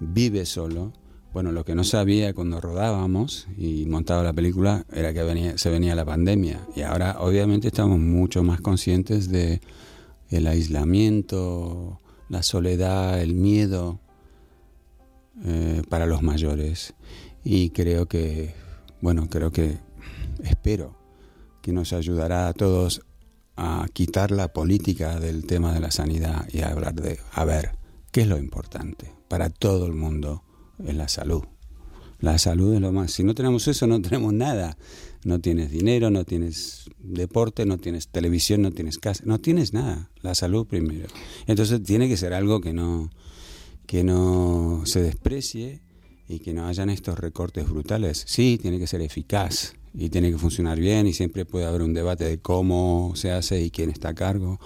[0.00, 0.92] Vive solo.
[1.32, 5.68] Bueno, lo que no sabía cuando rodábamos y montaba la película era que venía, se
[5.68, 6.60] venía la pandemia.
[6.74, 9.60] Y ahora, obviamente, estamos mucho más conscientes de
[10.30, 14.00] el aislamiento, la soledad, el miedo
[15.44, 16.94] eh, para los mayores.
[17.44, 18.54] Y creo que,
[19.00, 19.78] bueno, creo que
[20.42, 20.96] espero
[21.62, 23.02] que nos ayudará a todos
[23.56, 27.72] a quitar la política del tema de la sanidad y a hablar de, a ver,
[28.12, 30.42] ¿qué es lo importante para todo el mundo?
[30.84, 31.44] Es la salud.
[32.18, 33.12] La salud es lo más.
[33.12, 34.76] Si no tenemos eso, no tenemos nada.
[35.26, 40.08] No tienes dinero, no tienes deporte, no tienes televisión, no tienes casa, no tienes nada.
[40.22, 41.08] La salud primero.
[41.48, 43.10] Entonces tiene que ser algo que no,
[43.86, 45.80] que no se desprecie
[46.28, 48.22] y que no hayan estos recortes brutales.
[48.28, 51.92] Sí, tiene que ser eficaz y tiene que funcionar bien y siempre puede haber un
[51.92, 54.60] debate de cómo se hace y quién está a cargo.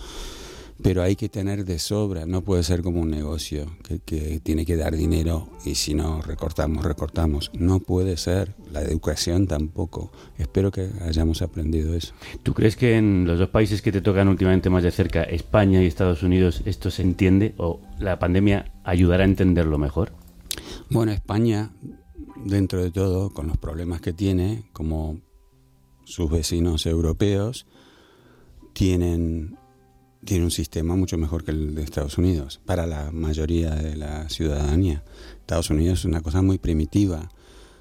[0.82, 4.64] Pero hay que tener de sobra, no puede ser como un negocio que, que tiene
[4.64, 7.50] que dar dinero y si no recortamos, recortamos.
[7.52, 10.10] No puede ser, la educación tampoco.
[10.38, 12.14] Espero que hayamos aprendido eso.
[12.42, 15.82] ¿Tú crees que en los dos países que te tocan últimamente más de cerca, España
[15.82, 20.12] y Estados Unidos, esto se entiende o la pandemia ayudará a entenderlo mejor?
[20.90, 21.70] Bueno, España,
[22.44, 25.20] dentro de todo, con los problemas que tiene, como
[26.04, 27.66] sus vecinos europeos,
[28.72, 29.56] tienen,
[30.24, 34.28] tiene un sistema mucho mejor que el de Estados Unidos, para la mayoría de la
[34.28, 35.02] ciudadanía.
[35.40, 37.30] Estados Unidos es una cosa muy primitiva,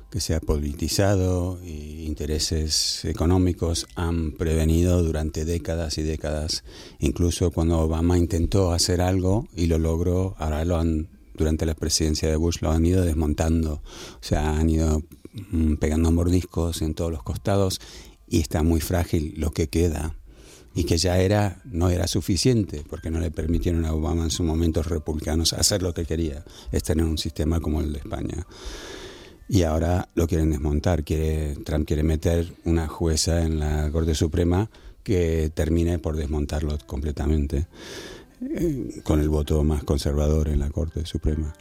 [0.10, 6.64] que se ha politizado y intereses económicos han prevenido durante décadas y décadas.
[7.00, 12.30] Incluso cuando Obama intentó hacer algo y lo logró, ahora lo han durante la presidencia
[12.30, 15.04] de Bush lo han ido desmontando, o sea, han ido
[15.52, 17.80] mm, pegando mordiscos en todos los costados
[18.28, 20.19] y está muy frágil lo que queda
[20.76, 24.44] y que ya era no era suficiente porque no le permitieron a Obama en su
[24.44, 28.46] momento republicanos hacer lo que quería, es tener un sistema como el de España.
[29.48, 34.70] Y ahora lo quieren desmontar, quiere Trump quiere meter una jueza en la Corte Suprema
[35.04, 37.66] que termine por desmontarlo completamente
[38.42, 41.54] eh, con el voto más conservador en la Corte Suprema.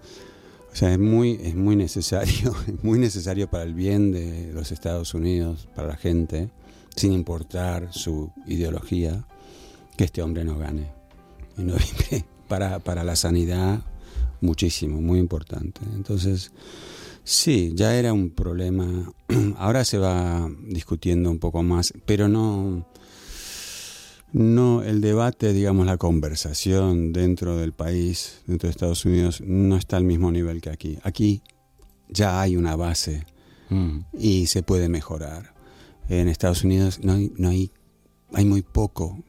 [0.70, 4.70] O sea, es muy, es muy necesario, es muy necesario para el bien de los
[4.70, 6.50] Estados Unidos, para la gente,
[6.98, 9.24] sin importar su ideología,
[9.96, 10.90] que este hombre no gane.
[11.56, 11.74] Y no,
[12.48, 13.80] para, para la sanidad,
[14.40, 15.80] muchísimo, muy importante.
[15.94, 16.52] Entonces,
[17.24, 19.12] sí, ya era un problema.
[19.56, 22.86] Ahora se va discutiendo un poco más, pero no
[24.30, 29.96] no, el debate, digamos, la conversación dentro del país, dentro de Estados Unidos, no está
[29.96, 30.98] al mismo nivel que aquí.
[31.02, 31.42] Aquí
[32.10, 33.24] ya hay una base
[33.70, 34.00] Mm.
[34.12, 35.54] y se puede mejorar.
[36.08, 37.70] En Estados Unidos no hay, no hay,
[38.32, 39.22] hay muy poco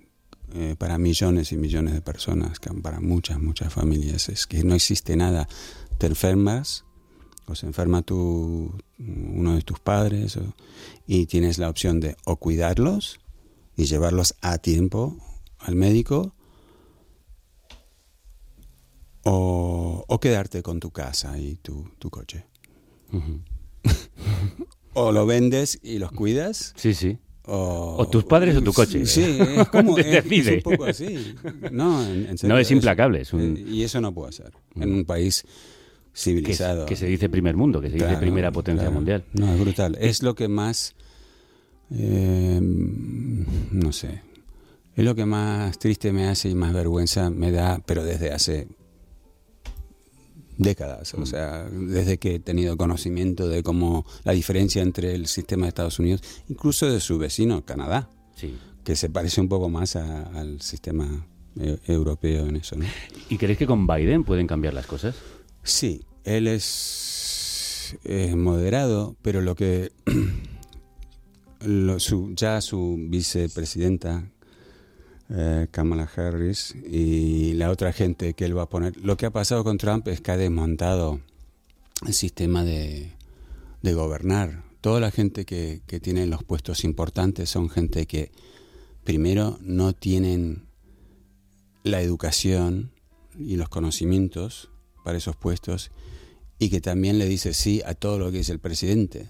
[0.54, 4.30] eh, para millones y millones de personas, para muchas, muchas familias.
[4.30, 5.48] Es que no existe nada.
[5.98, 6.86] Te enfermas
[7.46, 10.54] o se enferma tu, uno de tus padres o-
[11.08, 13.20] y tienes la opción de o cuidarlos
[13.76, 15.18] y llevarlos a tiempo
[15.60, 16.34] al médico
[19.24, 22.46] o, o quedarte con tu casa y tu, tu coche.
[25.08, 26.74] o lo vendes y los cuidas.
[26.76, 27.18] Sí, sí.
[27.46, 29.06] O, O tus padres o tu coche.
[29.06, 31.36] Sí, es como es, es un poco así.
[31.72, 34.52] No, en- en serio, No, es implacable, es un- eh, y eso no puede ser.
[34.76, 35.44] En un país
[36.14, 36.86] civilizado.
[36.86, 38.96] que se dice primer mundo, que se dice primera potencia claro.
[38.96, 39.24] mundial.
[39.34, 39.98] No, es brutal.
[40.00, 40.96] Es lo que más,
[41.92, 44.22] eh, no sé,
[44.96, 48.68] es lo que más triste me hace y más vergüenza me da, pero desde hace
[50.60, 51.22] décadas, Mm.
[51.24, 55.70] o sea, desde que he tenido conocimiento de cómo la diferencia entre el sistema de
[55.70, 58.56] Estados Unidos, incluso de su vecino, Canadá, Sí.
[58.84, 61.26] que se parece un poco más a- al sistema
[61.60, 62.86] eh, europeo en eso, ¿no?
[63.28, 65.16] ¿Y crees que con Biden pueden cambiar las cosas?
[65.64, 67.98] Sí, él es
[68.36, 69.92] moderado, pero lo que
[71.66, 74.30] lo- su- ya su vicepresidenta
[75.30, 79.32] eh, Kamala Harris y la otra gente que él va a poner, lo que ha
[79.32, 81.20] pasado con Trump es que ha desmontado
[82.06, 83.12] el sistema de,
[83.82, 84.64] de gobernar.
[84.82, 88.32] Toda la gente que, que tiene los puestos importantes son gente que
[89.04, 90.68] primero no tienen
[91.84, 92.92] la educación
[93.38, 94.70] y los conocimientos
[95.04, 95.92] para esos puestos
[96.60, 99.30] y que también le dice sí a todo lo que dice el presidente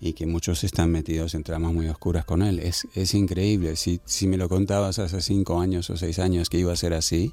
[0.00, 2.60] y que muchos están metidos en tramas muy oscuras con él.
[2.60, 3.76] Es, es increíble.
[3.76, 6.94] Si, si me lo contabas hace cinco años o seis años que iba a ser
[6.94, 7.32] así,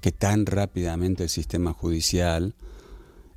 [0.00, 2.54] que tan rápidamente el sistema judicial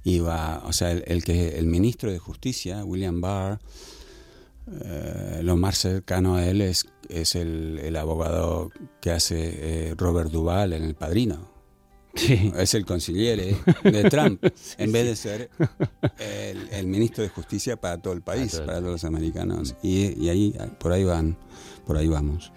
[0.04, 3.60] iba, o sea, el, que el ministro de Justicia, William Barr,
[4.84, 10.32] eh, lo más cercano a él es, es el, el abogado que hace eh, Robert
[10.32, 11.57] Duval en El Padrino.
[12.16, 12.52] Sí.
[12.58, 14.44] Es el conciliere de Trump,
[14.78, 15.50] en vez de ser
[16.20, 19.76] el, el ministro de Justicia para todo el país, todo el para todos los americanos.
[19.84, 21.38] Y, y ahí, por ahí van,
[21.86, 22.52] por ahí vamos.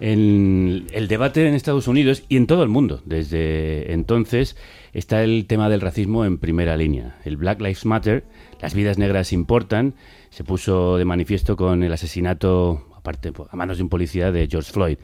[0.00, 4.56] En el debate en Estados Unidos y en todo el mundo, desde entonces,
[4.92, 7.18] está el tema del racismo en primera línea.
[7.24, 8.24] El Black Lives Matter,
[8.60, 9.94] las vidas negras importan,
[10.30, 14.72] se puso de manifiesto con el asesinato, aparte a manos de un policía, de George
[14.72, 14.98] Floyd.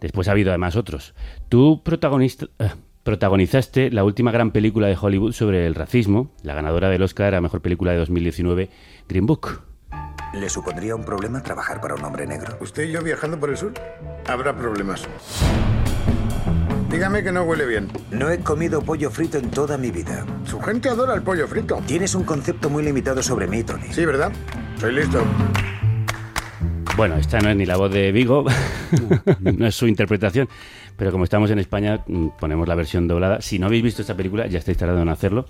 [0.00, 1.14] Después ha habido además otros.
[1.48, 2.70] Tú protagonista, eh,
[3.02, 7.40] protagonizaste la última gran película de Hollywood sobre el racismo, la ganadora del Oscar a
[7.40, 8.70] Mejor Película de 2019,
[9.08, 9.62] Green Book.
[10.34, 12.58] ¿Le supondría un problema trabajar para un hombre negro?
[12.60, 13.72] ¿Usted y yo viajando por el sur?
[14.26, 15.08] Habrá problemas.
[16.90, 17.88] Dígame que no huele bien.
[18.10, 20.24] No he comido pollo frito en toda mi vida.
[20.44, 21.80] Su gente adora el pollo frito.
[21.86, 23.88] Tienes un concepto muy limitado sobre mí, Tony.
[23.90, 24.32] Sí, ¿verdad?
[24.78, 25.22] Soy listo.
[26.98, 28.44] Bueno, esta no es ni la voz de Vigo,
[29.40, 30.48] no es su interpretación,
[30.96, 33.40] pero como estamos en España, mm, ponemos la versión doblada.
[33.40, 35.46] Si no habéis visto esta película, ya estáis tardando en hacerlo.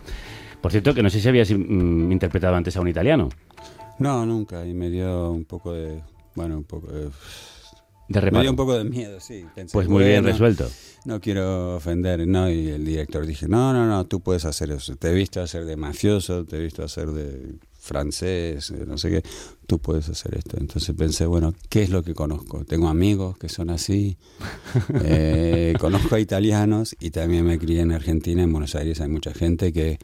[0.60, 3.30] Por cierto, que no sé si habías mm, interpretado antes a un italiano.
[3.98, 4.66] No, nunca.
[4.66, 6.02] Y me dio un poco de.
[6.34, 7.04] Bueno, un poco de.
[7.04, 7.10] De
[8.08, 8.42] Me reparo.
[8.42, 9.46] dio un poco de miedo, sí.
[9.54, 10.68] Pensé, Pues muy bien resuelto.
[11.06, 12.50] No quiero ofender, ¿no?
[12.50, 14.96] Y el director dije, no, no, no, tú puedes hacer eso.
[14.96, 17.54] Te he visto hacer de mafioso, te he visto hacer de
[17.88, 19.22] francés, eh, no sé qué.
[19.66, 20.56] Tú puedes hacer esto.
[20.60, 22.64] Entonces pensé, bueno, ¿qué es lo que conozco?
[22.64, 24.16] Tengo amigos que son así.
[25.02, 29.32] eh, conozco a italianos y también me crié en Argentina, en Buenos Aires hay mucha
[29.32, 29.98] gente que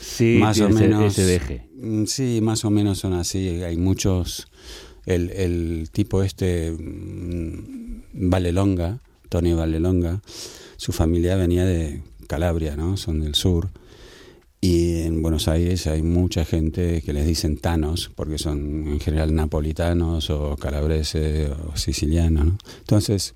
[0.00, 1.68] Sí, más o menos ese deje.
[1.74, 4.48] Mm, sí más o menos son así hay muchos
[5.04, 10.22] el, el tipo este mm, Valelonga Tony Valelonga
[10.76, 13.68] su familia venía de Calabria no son del sur
[14.60, 19.34] y en Buenos Aires hay mucha gente que les dicen tanos porque son en general
[19.34, 22.58] napolitanos o calabreses o sicilianos ¿no?
[22.78, 23.34] entonces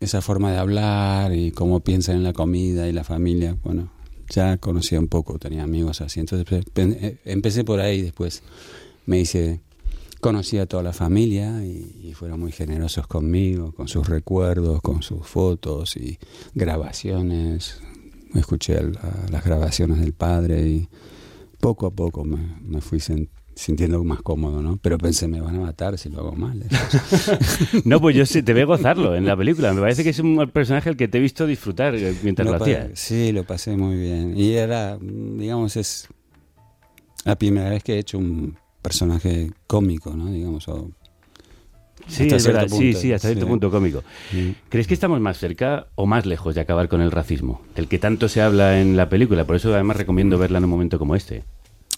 [0.00, 3.90] esa forma de hablar y cómo piensan en la comida y la familia bueno
[4.30, 6.18] ya conocía un poco, tenía amigos así.
[6.20, 8.42] Entonces pe- eh, empecé por ahí, después
[9.04, 9.60] me hice,
[10.20, 15.02] conocí a toda la familia y, y fueron muy generosos conmigo, con sus recuerdos, con
[15.02, 16.18] sus fotos y
[16.54, 17.78] grabaciones.
[18.34, 20.88] Escuché el- a las grabaciones del padre y
[21.60, 24.78] poco a poco me, me fui sen- sintiendo más cómodo, ¿no?
[24.78, 26.64] Pero pensé, me van a matar si lo hago mal.
[27.84, 29.72] No, pues yo sí, te veo gozarlo en la película.
[29.74, 32.56] Me parece que es un personaje al que te he visto disfrutar eh, mientras Lo
[32.58, 32.90] lo hacías.
[32.98, 34.34] Sí, lo pasé muy bien.
[34.36, 36.08] Y era, digamos, es
[37.24, 40.26] la primera vez que he hecho un personaje cómico, ¿no?
[40.30, 40.90] Digamos, o
[42.08, 43.50] Sí, hasta es cierto verdad, punto, sí, hasta cierto sí.
[43.50, 44.02] punto cómico.
[44.68, 47.62] ¿Crees que estamos más cerca o más lejos de acabar con el racismo?
[47.74, 49.44] Del que tanto se habla en la película.
[49.44, 51.44] Por eso además recomiendo verla en un momento como este.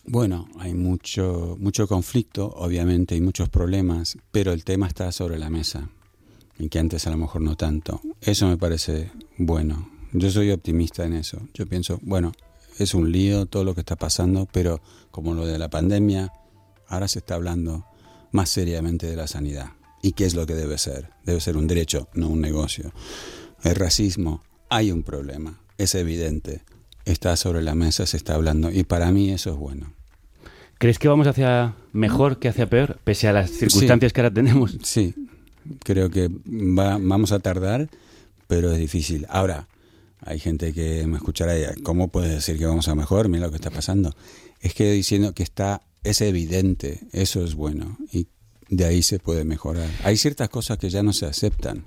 [0.07, 5.49] Bueno, hay mucho, mucho conflicto, obviamente, hay muchos problemas, pero el tema está sobre la
[5.49, 5.89] mesa,
[6.59, 8.03] y que antes a lo mejor no tanto.
[8.21, 9.89] Eso me parece bueno.
[10.13, 11.41] Yo soy optimista en eso.
[11.55, 12.33] Yo pienso, bueno,
[12.79, 14.81] es un lío todo lo que está pasando, pero
[15.11, 16.33] como lo de la pandemia,
[16.87, 17.87] ahora se está hablando
[18.31, 19.71] más seriamente de la sanidad.
[20.05, 21.09] ¿Y qué es lo que debe ser?
[21.25, 22.93] Debe ser un derecho, no un negocio.
[23.63, 26.61] El racismo, hay un problema, es evidente.
[27.07, 29.95] Está sobre la mesa, se está hablando, y para mí eso es bueno.
[30.77, 34.77] ¿Crees que vamos hacia mejor que hacia peor, pese a las circunstancias que ahora tenemos?
[34.83, 35.15] Sí,
[35.85, 37.89] creo que va- vamos a tardar,
[38.47, 39.25] pero es difícil.
[39.31, 39.69] Ahora,
[40.21, 43.31] hay gente que me escuchará y ¿cómo puedes decir que vamos a mejor?
[43.31, 44.15] Mira lo que está pasando.
[44.61, 48.27] Es que diciendo que está, es evidente, eso es bueno, y
[48.69, 49.89] de ahí se puede mejorar.
[50.05, 51.85] Hay ciertas cosas que ya no se aceptan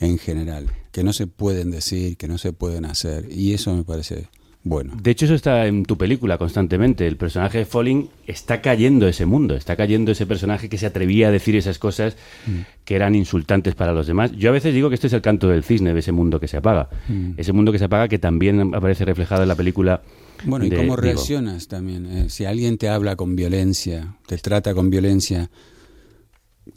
[0.00, 3.84] en general, que no se pueden decir, que no se pueden hacer, y eso me
[3.84, 4.28] parece
[4.64, 4.94] bueno.
[5.00, 7.06] De hecho, eso está en tu película constantemente.
[7.06, 11.28] El personaje de Falling está cayendo ese mundo, está cayendo ese personaje que se atrevía
[11.28, 12.60] a decir esas cosas Mm.
[12.84, 14.30] que eran insultantes para los demás.
[14.32, 16.46] Yo a veces digo que esto es el canto del cisne de ese mundo que
[16.46, 16.88] se apaga.
[17.08, 17.32] Mm.
[17.38, 20.02] Ese mundo que se apaga que también aparece reflejado en la película.
[20.44, 22.06] Bueno, ¿y cómo reaccionas también?
[22.06, 25.50] Eh, si alguien te habla con violencia, te trata con violencia,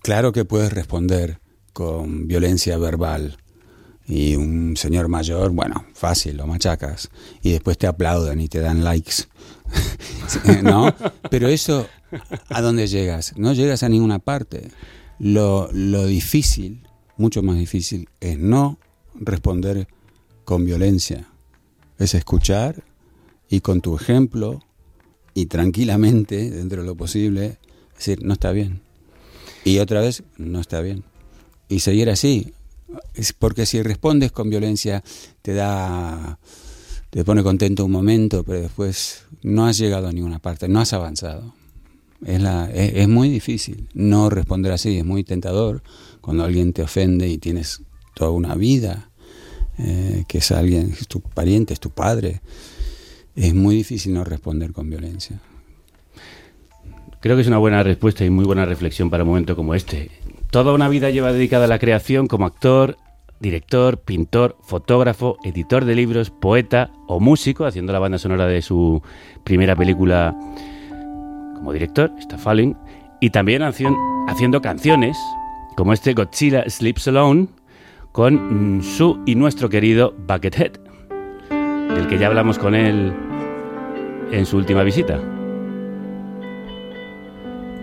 [0.02, 1.40] claro que puedes responder
[1.74, 3.38] con violencia verbal.
[4.08, 7.10] Y un señor mayor, bueno, fácil, lo machacas.
[7.42, 9.24] Y después te aplauden y te dan likes.
[10.64, 10.94] ¿No?
[11.32, 11.88] Pero eso,
[12.50, 13.34] ¿a dónde llegas?
[13.36, 14.70] No llegas a ninguna parte.
[15.18, 18.78] Lo, lo difícil, mucho más difícil, es no
[19.16, 19.88] responder
[20.44, 21.28] con violencia.
[21.98, 22.84] Es escuchar
[23.50, 24.62] y con tu ejemplo
[25.34, 27.58] y tranquilamente, dentro de lo posible,
[27.96, 28.85] decir, no está bien.
[29.66, 31.04] Y otra vez, no está bien.
[31.68, 32.54] Y seguir así.
[33.40, 35.04] Porque si respondes con violencia,
[35.42, 36.40] te da.
[37.10, 40.94] te pone contento un momento, pero después no has llegado a ninguna parte, no has
[40.94, 41.54] avanzado.
[42.24, 45.84] Es, la, es muy difícil no responder así, es muy tentador
[46.22, 47.82] cuando alguien te ofende y tienes
[48.14, 49.12] toda una vida,
[49.78, 52.42] eh, que es alguien, es tu pariente, es tu padre.
[53.36, 55.42] Es muy difícil no responder con violencia.
[57.26, 60.12] Creo que es una buena respuesta y muy buena reflexión para un momento como este.
[60.52, 62.98] Toda una vida lleva dedicada a la creación como actor,
[63.40, 69.02] director, pintor, fotógrafo, editor de libros, poeta o músico, haciendo la banda sonora de su
[69.44, 70.36] primera película
[71.56, 72.78] como director, está Falling,
[73.20, 75.18] y también haci- haciendo canciones
[75.76, 77.48] como este Godzilla Sleeps Alone
[78.12, 80.74] con su y nuestro querido Buckethead,
[81.50, 83.12] del que ya hablamos con él
[84.32, 85.20] en su última visita.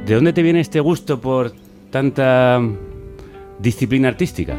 [0.06, 1.52] ¿De dónde te viene este gusto por
[1.90, 2.60] tanta
[3.60, 4.58] disciplina artística?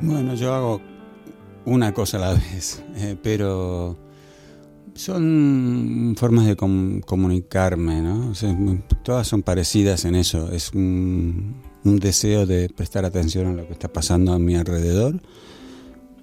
[0.00, 0.80] Bueno, yo hago
[1.64, 3.96] una cosa a la vez, eh, pero
[4.94, 8.32] son formas de com- comunicarme, ¿no?
[9.04, 10.50] Todas son parecidas en eso.
[10.50, 15.20] Es un, un deseo de prestar atención a lo que está pasando a mi alrededor,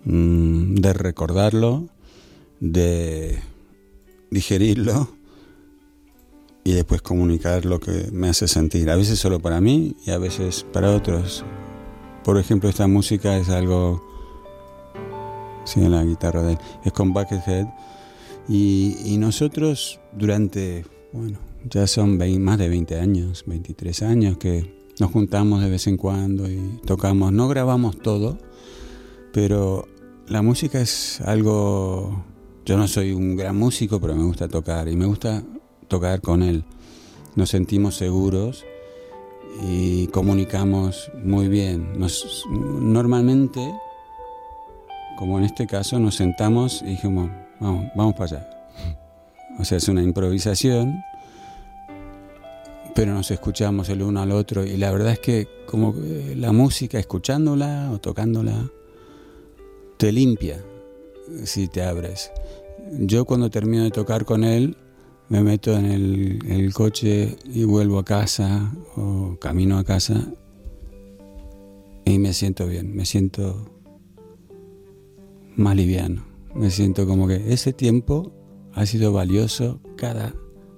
[0.04, 1.88] mm, de recordarlo,
[2.60, 3.40] de
[4.32, 5.10] digerirlo
[6.70, 8.92] y después comunicar lo que me hace sentir.
[8.92, 11.44] A veces solo para mí y a veces para otros.
[12.24, 14.04] Por ejemplo, esta música es algo...
[15.66, 16.58] Sí, la guitarra de él.
[16.86, 17.66] Es con Buckethead.
[18.48, 24.88] Y, y nosotros durante, bueno, ya son vein- más de 20 años, 23 años que
[25.00, 27.32] nos juntamos de vez en cuando y tocamos.
[27.32, 28.38] No grabamos todo,
[29.34, 29.88] pero
[30.28, 32.26] la música es algo...
[32.64, 35.44] Yo no soy un gran músico, pero me gusta tocar y me gusta
[35.90, 36.64] tocar con él.
[37.36, 38.66] Nos sentimos seguros
[39.68, 42.00] y comunicamos muy bien.
[42.00, 43.74] Nos, normalmente,
[45.18, 47.30] como en este caso, nos sentamos y dijimos,
[47.60, 48.50] vamos, vamos para allá.
[49.60, 51.04] O sea, es una improvisación,
[52.96, 56.54] pero nos escuchamos el uno al otro y la verdad es que como que la
[56.54, 58.70] música, escuchándola o tocándola,
[59.98, 60.64] te limpia
[61.44, 62.32] si te abres.
[62.92, 64.78] Yo cuando termino de tocar con él,
[65.30, 70.34] me meto en el, coche y vuelvo a casa o camino a casa
[72.06, 73.70] y me siento bien, me siento
[75.56, 76.24] más liviano,
[76.56, 78.32] me siento como que ese tiempo
[78.74, 80.34] ha sido valioso cada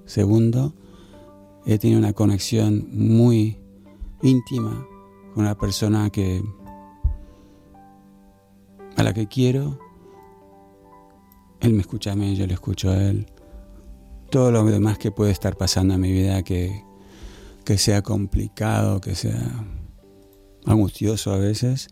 [0.05, 0.73] segundo,
[1.65, 3.57] he tenido una conexión muy
[4.21, 4.85] íntima
[5.33, 6.43] con una persona que
[8.97, 9.79] a la que quiero,
[11.61, 13.27] él me escucha a mí, yo le escucho a él
[14.31, 16.83] todo lo demás que puede estar pasando en mi vida que,
[17.63, 19.67] que sea complicado, que sea
[20.65, 21.89] angustioso a veces,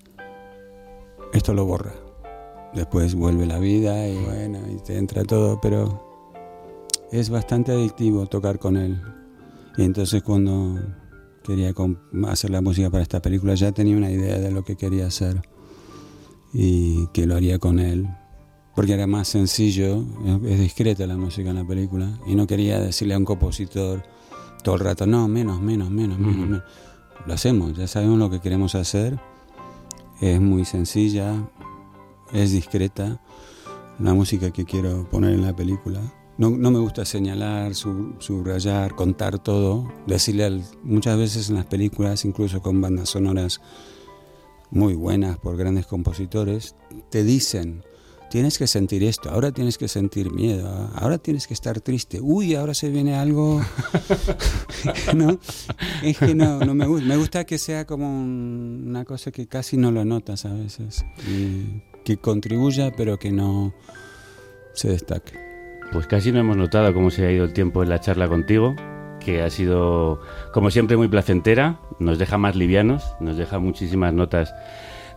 [1.34, 1.94] esto lo borra.
[2.74, 6.32] Después vuelve la vida y bueno, y te entra todo, pero
[7.12, 9.02] es bastante adictivo tocar con él.
[9.78, 10.80] Y entonces cuando
[11.44, 11.74] quería
[12.28, 15.42] hacer la música para esta película ya tenía una idea de lo que quería hacer
[16.54, 18.08] y que lo haría con él.
[18.80, 20.06] Porque era más sencillo,
[20.46, 24.04] es- discreta la música en la película y no quería decirle a un compositor
[24.64, 26.64] todo el rato, no, menos, menos, menos, menos, menos.
[27.28, 29.20] Lo hacemos, ya sabemos lo que queremos hacer,
[30.22, 31.46] es muy sencilla,
[32.32, 33.22] es discreta
[34.00, 36.00] la música que quiero poner en la película.
[36.38, 41.66] No, no me gusta señalar, sub- subrayar, contar todo, decirle al- muchas veces en las
[41.66, 43.60] películas, incluso con bandas sonoras
[44.72, 46.76] muy buenas por grandes compositores,
[47.10, 47.84] te dicen,
[48.30, 52.56] tienes que sentir esto, ahora tienes que sentir miedo, ahora tienes que estar triste, uy,
[52.56, 53.62] ahora se viene algo...
[55.16, 55.38] no,
[56.04, 59.48] es que no, no me gusta, me gusta que sea como un- una cosa que
[59.48, 63.74] casi no lo notas a veces, y que contribuya pero que no
[64.74, 65.34] se destaque.
[65.92, 68.76] Pues casi no hemos notado cómo se ha ido el tiempo en la charla contigo,
[69.20, 70.22] que ha sido,
[70.54, 74.54] como siempre, muy placentera, nos deja más livianos, nos deja muchísimas notas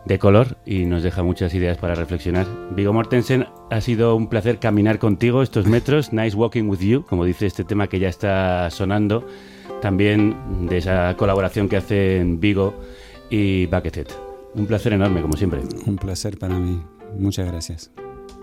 [0.04, 2.46] de color y nos deja muchas ideas para reflexionar.
[2.74, 7.24] Vigo Mortensen, ha sido un placer caminar contigo estos metros, nice walking with you, como
[7.24, 9.26] dice este tema que ya está sonando,
[9.80, 12.74] también de esa colaboración que hacen Vigo
[13.30, 14.08] y Buckethead.
[14.54, 15.60] Un placer enorme, como siempre.
[15.86, 16.82] Un placer para mí.
[17.18, 17.90] Muchas gracias.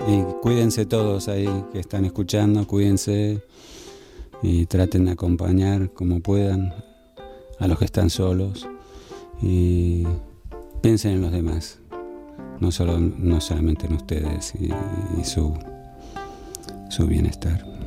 [0.08, 3.44] Y cuídense todos ahí que están escuchando, cuídense
[4.42, 6.74] y traten de acompañar como puedan
[7.60, 8.68] a los que están solos
[10.82, 11.80] piensen en los demás,
[12.60, 14.70] no, solo, no solamente en ustedes y,
[15.24, 15.58] su,
[16.90, 17.79] su bienestar.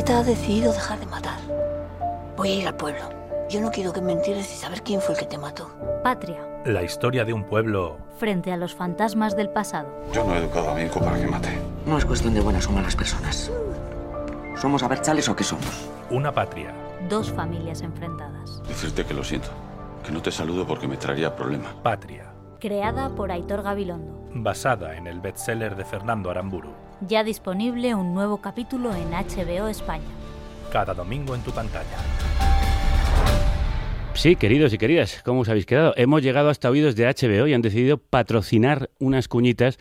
[0.00, 1.38] ETA ha decidido dejar de matar.
[2.34, 3.02] Voy a ir al pueblo.
[3.50, 5.68] Yo no quiero que me entierres y saber quién fue el que te mató.
[6.02, 7.98] Patria, La historia de un pueblo.
[8.16, 9.88] frente a los fantasmas del pasado.
[10.10, 11.58] Yo no he educado a mi hijo para que mate.
[11.84, 13.50] No es cuestión de buenas o malas personas.
[14.56, 15.86] ¿Somos abertzales o qué somos?
[16.10, 16.72] Una patria.
[17.10, 18.62] Dos familias enfrentadas.
[18.68, 19.50] Decirte que lo siento.
[20.02, 21.74] Que no te saludo porque me traería problemas.
[21.82, 22.32] Patria.
[22.58, 24.28] Creada por Aitor Gabilondo.
[24.32, 26.72] Basada en el bestseller de Fernando Aramburu.
[27.08, 30.04] Ya disponible un nuevo capítulo en HBO España.
[30.70, 31.96] Cada domingo en tu pantalla.
[34.12, 35.94] Sí, queridos y queridas, ¿cómo os habéis quedado?
[35.96, 39.78] Hemos llegado hasta oídos de HBO y han decidido patrocinar unas cuñitas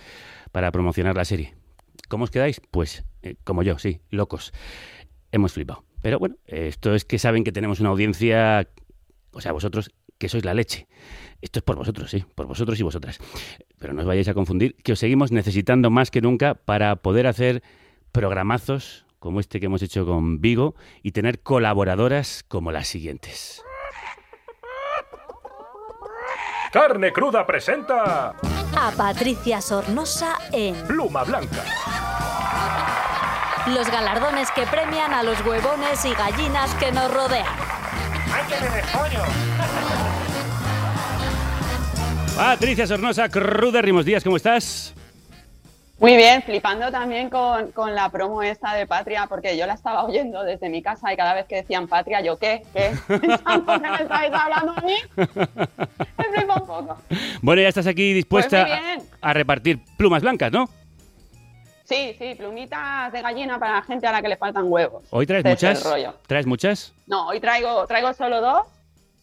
[0.53, 1.55] para promocionar la serie.
[2.07, 2.61] ¿Cómo os quedáis?
[2.71, 4.53] Pues eh, como yo, sí, locos.
[5.33, 5.83] Hemos flipado.
[6.01, 8.69] Pero bueno, esto es que saben que tenemos una audiencia,
[9.33, 10.87] o sea, vosotros que sois la leche.
[11.41, 13.17] Esto es por vosotros, sí, por vosotros y vosotras.
[13.79, 17.25] Pero no os vayáis a confundir, que os seguimos necesitando más que nunca para poder
[17.25, 17.63] hacer
[18.11, 23.63] programazos como este que hemos hecho con Vigo y tener colaboradoras como las siguientes.
[26.71, 28.29] Carne Cruda presenta
[28.77, 31.63] A Patricia Sornosa en Pluma Blanca.
[33.73, 37.45] los galardones que premian a los huevones y gallinas que nos rodean.
[38.31, 40.08] ¡Ay, que me descoño!
[42.39, 44.93] Patricia Sornosa, cruda Rimos Díaz, ¿cómo estás?
[45.99, 50.05] Muy bien, flipando también con, con la promo esta de Patria, porque yo la estaba
[50.05, 52.63] oyendo desde mi casa y cada vez que decían Patria, yo, ¿qué?
[52.73, 52.93] ¿Qué?
[53.19, 54.95] ¿Pensando que me estáis hablando a mí?
[55.17, 56.97] Me flipa un poco.
[57.41, 60.69] Bueno, ya estás aquí dispuesta Pues a, a repartir plumas blancas, ¿no?
[61.83, 65.03] Sí, sí, plumitas de gallina para la gente a la que le faltan huevos.
[65.09, 65.85] ¿Hoy traes muchas?
[66.25, 66.93] ¿Traes muchas?
[67.05, 68.65] No, hoy traigo, traigo solo dos,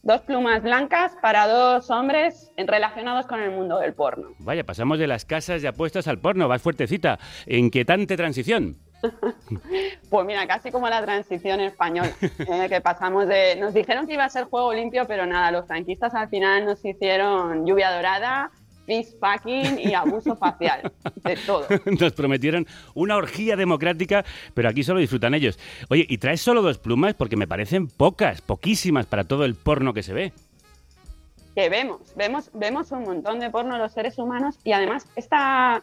[0.06, 4.28] dos plumas blancas para dos hombres relacionados con el mundo del porno.
[4.38, 7.18] Vaya, pasamos de las casas de apuestas al porno, vas fuertecita.
[7.46, 8.76] Inquietante transición.
[10.08, 13.56] Pues mira, casi como la transición española, eh, que pasamos de...
[13.56, 16.84] Nos dijeron que iba a ser juego limpio, pero nada, los franquistas al final nos
[16.84, 18.50] hicieron lluvia dorada,
[18.86, 19.16] fist
[19.78, 20.92] y abuso facial,
[21.24, 21.66] de todo.
[22.00, 24.24] Nos prometieron una orgía democrática,
[24.54, 25.58] pero aquí solo disfrutan ellos.
[25.90, 27.14] Oye, ¿y traes solo dos plumas?
[27.14, 30.32] Porque me parecen pocas, poquísimas para todo el porno que se ve.
[31.54, 35.82] Que vemos, vemos, vemos un montón de porno los seres humanos y además esta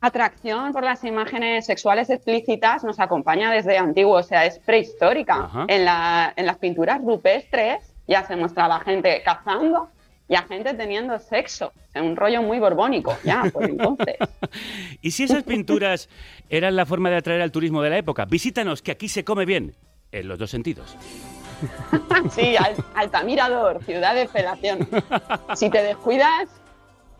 [0.00, 5.50] atracción por las imágenes sexuales explícitas nos acompaña desde antiguo, o sea, es prehistórica.
[5.68, 9.88] En, la- en las pinturas rupestres ya se mostraba gente cazando
[10.28, 14.16] y a gente teniendo sexo, o sea, un rollo muy borbónico, ya, por entonces.
[15.02, 16.08] ¿Y si esas pinturas
[16.48, 18.24] eran la forma de atraer al turismo de la época?
[18.24, 19.74] Visítanos, que aquí se come bien.
[20.12, 20.96] En los dos sentidos.
[22.30, 24.86] Sí, Al- Altamirador, ciudad de felación.
[25.54, 26.48] Si te descuidas,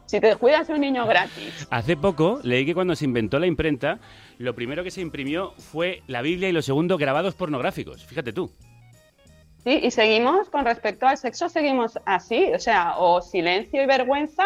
[0.07, 1.66] si te descuidas un niño gratis.
[1.70, 3.98] Hace poco leí que cuando se inventó la imprenta,
[4.38, 8.04] lo primero que se imprimió fue la Biblia y lo segundo grabados pornográficos.
[8.04, 8.52] Fíjate tú.
[9.66, 14.44] Sí, y seguimos con respecto al sexo, seguimos así, o sea, o silencio y vergüenza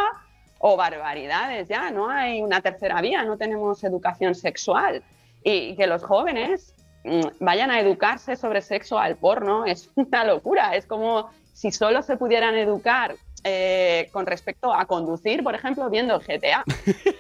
[0.59, 5.03] o barbaridades, ya, no hay una tercera vía, no tenemos educación sexual.
[5.45, 10.75] Y que los jóvenes mm, vayan a educarse sobre sexo al porno es una locura,
[10.75, 13.15] es como si solo se pudieran educar
[13.45, 16.65] eh, con respecto a conducir, por ejemplo, viendo GTA,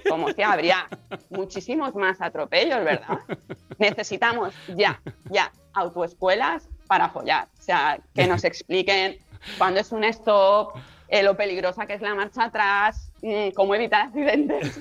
[0.09, 0.89] como que habría
[1.29, 3.19] muchísimos más atropellos, ¿verdad?
[3.79, 7.47] Necesitamos ya, ya, autoescuelas para follar.
[7.57, 9.17] O sea, que nos expliquen
[9.57, 10.75] cuándo es un stop,
[11.07, 14.81] eh, lo peligrosa que es la marcha atrás, mm, cómo evitar accidentes.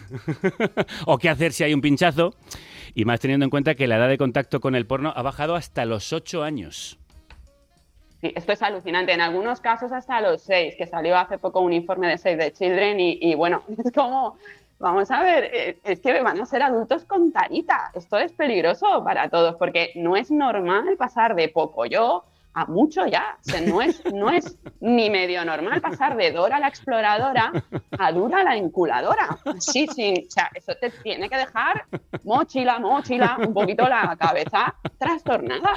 [1.05, 2.33] o qué hacer si hay un pinchazo.
[2.95, 5.55] Y más teniendo en cuenta que la edad de contacto con el porno ha bajado
[5.55, 6.97] hasta los 8 años.
[8.21, 9.13] Sí, esto es alucinante.
[9.13, 12.51] En algunos casos hasta los seis, que salió hace poco un informe de Save the
[12.53, 14.35] Children y, y bueno, es como,
[14.79, 17.91] vamos a ver, eh, es que van a ser adultos con tarita.
[17.93, 22.23] Esto es peligroso para todos porque no es normal pasar de poco yo
[22.53, 23.37] a mucho ya.
[23.39, 27.51] O sea, no es, no es ni medio normal pasar de Dora la exploradora
[27.97, 29.37] a Dura la enculadora.
[29.59, 31.85] Sí, sí, o sea, eso te tiene que dejar
[32.23, 35.73] mochila, mochila, un poquito la cabeza trastornada.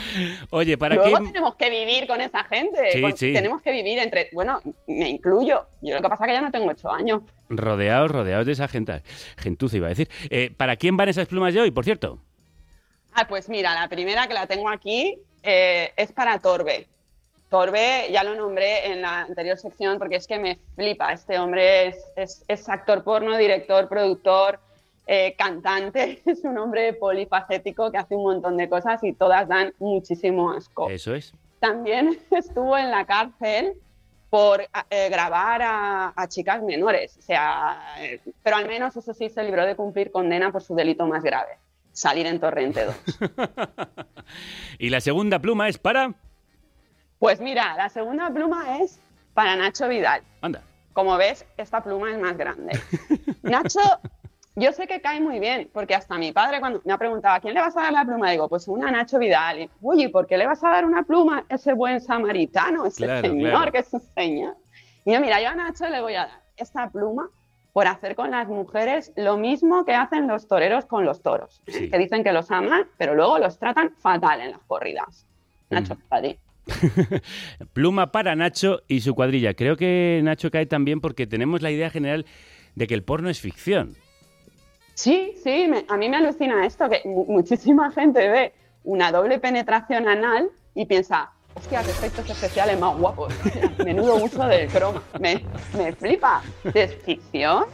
[0.50, 1.24] Oye, ¿para Luego qué?
[1.26, 2.90] tenemos que vivir con esa gente.
[2.92, 3.32] Sí, con- sí.
[3.32, 4.28] Tenemos que vivir entre.
[4.32, 5.66] Bueno, me incluyo.
[5.82, 7.22] Yo lo que pasa es que ya no tengo ocho años.
[7.48, 9.02] Rodeados, rodeados de esa gente.
[9.36, 10.08] Gentuza iba a decir.
[10.30, 12.18] Eh, ¿Para quién van esas plumas de hoy, por cierto?
[13.14, 16.86] Ah, pues mira, la primera que la tengo aquí eh, es para Torbe.
[17.48, 21.12] Torbe, ya lo nombré en la anterior sección porque es que me flipa.
[21.12, 24.58] Este hombre es, es- es actor porno, director, productor,
[25.06, 26.22] eh, cantante.
[26.26, 30.88] Es un hombre polifacético que hace un montón de cosas y todas dan muchísimo asco.
[30.88, 31.34] Eso es.
[31.60, 33.74] también estuvo en la cárcel
[34.30, 37.18] por eh, grabar a, a chicas menores.
[37.18, 40.74] O sea, eh, pero al menos eso sí se libró de cumplir condena por su
[40.74, 41.58] delito más grave,
[41.92, 42.94] salir en Torrente 2.
[44.78, 46.12] Y la segunda pluma es para.
[47.18, 48.98] Pues mira, la segunda pluma es
[49.34, 50.22] para Nacho Vidal.
[50.40, 50.62] Anda.
[50.92, 52.78] Como ves, esta pluma es más grande.
[53.42, 53.80] Nacho,
[54.56, 57.40] yo sé que cae muy bien, porque hasta mi padre cuando me ha preguntado, ¿a
[57.40, 58.30] quién le vas a dar la pluma?
[58.30, 59.60] Digo, pues una a Nacho Vidal.
[59.60, 63.04] Y, Oye, ¿por qué le vas a dar una pluma a ese buen samaritano, ese
[63.04, 63.72] Claro, señor claro.
[63.72, 64.56] que es un señor?
[65.04, 67.28] Y yo, mira, yo a Nacho le voy a dar esta pluma
[67.72, 71.72] por hacer con las mujeres lo mismo que hacen los toreros con los toros, ¿eh?
[71.72, 71.90] Sí.
[71.90, 75.26] que dicen que los aman, pero luego los tratan fatal en las corridas.
[75.70, 76.38] Nacho, para ti.
[77.72, 79.54] Pluma para Nacho y su cuadrilla.
[79.54, 82.26] Creo que Nacho cae también porque tenemos la idea general
[82.74, 83.96] de que el porno es ficción.
[84.94, 88.52] Sí, sí, me- a mí me alucina esto, que mu- muchísima gente ve
[88.84, 91.32] una doble penetración anal y piensa,
[91.62, 93.32] hostia, qué efectos especiales más guapos.
[93.84, 95.02] Menudo uso del croma.
[95.20, 95.44] Me,
[95.76, 96.42] me flipa.
[96.74, 97.64] ¿Es ficción?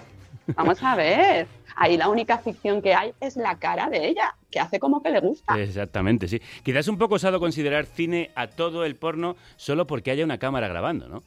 [0.55, 1.47] Vamos a ver.
[1.77, 5.11] Ahí la única ficción que hay es la cara de ella, que hace como que
[5.11, 5.59] le gusta.
[5.59, 6.41] Exactamente, sí.
[6.63, 10.69] Quizás un poco osado considerar cine a todo el porno solo porque haya una cámara
[10.69, 11.23] grabando, ¿no?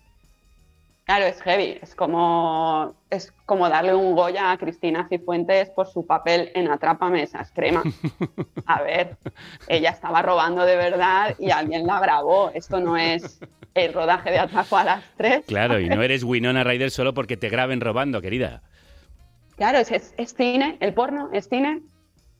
[1.12, 1.78] Claro, es heavy.
[1.82, 7.22] Es como, es como darle un Goya a Cristina Cifuentes por su papel en Atrápame
[7.22, 7.84] esas cremas.
[8.66, 9.18] A ver,
[9.68, 12.50] ella estaba robando de verdad y alguien la grabó.
[12.54, 13.42] Esto no es
[13.74, 15.44] el rodaje de Atraco a las tres.
[15.48, 18.62] Claro, y no eres Winona Ryder solo porque te graben robando, querida.
[19.58, 21.82] Claro, es, es, es cine, el porno es cine.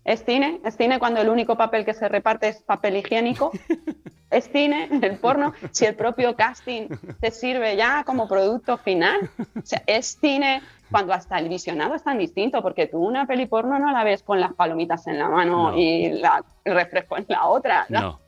[0.06, 3.52] Es cine, es cine cuando el único papel que se reparte es papel higiénico.
[4.32, 6.88] Es cine, el porno, si el propio casting
[7.20, 9.30] te sirve ya como producto final.
[9.38, 13.46] O sea, es cine cuando hasta el visionado es tan distinto, porque tú una peli
[13.46, 15.78] porno no la ves con las palomitas en la mano No.
[15.78, 17.86] y la- el refresco en la otra.
[17.90, 18.20] No, No.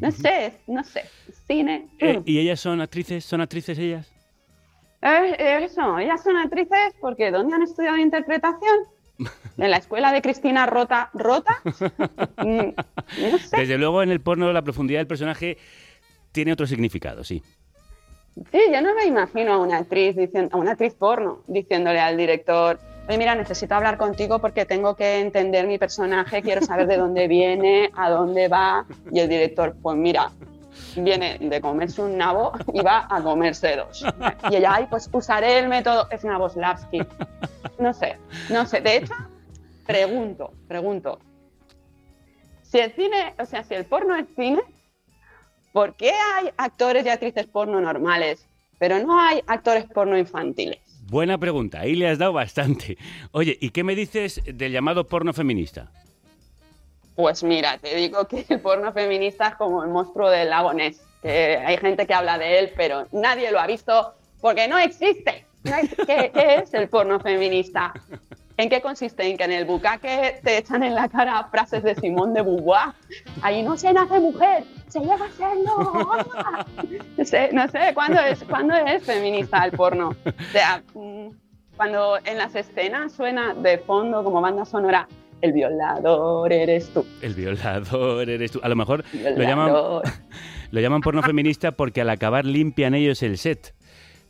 [0.00, 1.04] no sé, no sé.
[1.46, 1.88] Cine.
[1.98, 2.22] Eh, mm.
[2.24, 3.24] ¿Y ellas son actrices?
[3.24, 4.08] ¿Son actrices ellas?
[5.02, 8.76] Eh, eso, ellas son actrices porque ¿dónde han estudiado interpretación?
[9.62, 11.56] ¿En la escuela de Cristina Rota Rota?
[12.38, 12.74] Mm,
[13.30, 13.56] no sé.
[13.56, 15.58] Desde luego en el porno la profundidad del personaje
[16.32, 17.40] tiene otro significado, sí.
[18.50, 22.16] Sí, yo no me imagino a una actriz diciendo, a una actriz porno diciéndole al
[22.16, 26.96] director, oye mira, necesito hablar contigo porque tengo que entender mi personaje, quiero saber de
[26.96, 28.84] dónde viene, a dónde va.
[29.12, 30.32] Y el director, pues mira,
[30.96, 34.04] viene de comerse un nabo y va a comerse dos.
[34.50, 37.02] Y ella, ay, pues usaré el método Snaboslavsky.
[37.78, 38.18] No sé,
[38.50, 38.80] no sé.
[38.80, 39.14] De hecho,
[39.92, 41.18] pregunto, pregunto.
[42.62, 44.62] Si el cine, o sea, si el porno es cine,
[45.72, 50.78] ¿por qué hay actores y actrices porno normales, pero no hay actores porno infantiles?
[51.10, 52.96] Buena pregunta, ahí le has dado bastante.
[53.32, 55.90] Oye, ¿y qué me dices del llamado porno feminista?
[57.14, 61.02] Pues mira, te digo que el porno feminista es como el monstruo del lago Ness,
[61.20, 65.46] que hay gente que habla de él, pero nadie lo ha visto porque no existe.
[65.62, 67.92] ¿Qué, qué es el porno feminista?
[68.62, 69.28] ¿En qué consiste?
[69.28, 72.92] En que en el bucaque te echan en la cara frases de Simón de Beauvoir.
[73.42, 76.24] Ahí no se nace mujer, se llega a serlo.
[77.18, 80.10] No sé, no sé, ¿cuándo es, ¿cuándo es feminista el porno?
[80.10, 81.30] O sea, mm,
[81.76, 85.08] cuando en las escenas suena de fondo como banda sonora,
[85.40, 87.04] el violador eres tú.
[87.20, 88.60] El violador eres tú.
[88.62, 89.72] A lo mejor lo llaman,
[90.70, 93.74] lo llaman porno feminista porque al acabar limpian ellos el set.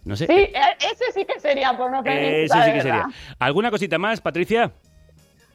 [0.04, 0.26] No sé.
[0.26, 2.58] Sí, e- ese sí que sería porno feminista.
[2.58, 3.06] Eso sí que sería.
[3.38, 4.72] ¿Alguna cosita más, Patricia?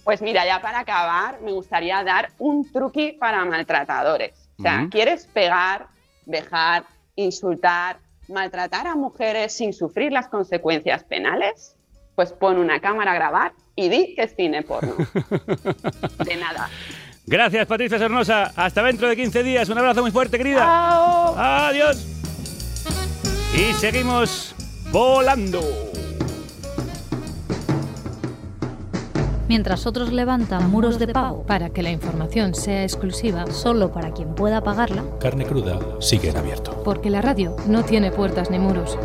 [0.03, 4.49] Pues mira, ya para acabar, me gustaría dar un truqui para maltratadores.
[4.57, 4.87] O sea.
[4.89, 5.87] ¿quieres pegar,
[6.25, 6.85] dejar,
[7.15, 7.97] insultar,
[8.29, 11.75] maltratar a mujeres sin sufrir las consecuencias penales?
[12.15, 14.95] Pues pon una cámara a grabar y di que es cine porno.
[16.25, 16.69] De nada.
[17.27, 18.53] Gracias, Patricia Sornosa.
[18.55, 19.67] Hasta dentro de 15 días.
[19.67, 20.63] Un abrazo muy fuerte, querida.
[21.67, 22.16] Adiós.
[23.55, 24.55] Y seguimos
[24.91, 25.61] volando.
[29.47, 34.35] Mientras otros levantan muros de pago para que la información sea exclusiva solo para quien
[34.35, 36.83] pueda pagarla, Carne cruda sigue en abierto.
[36.83, 38.97] porque la radio no tiene puertas ni muros.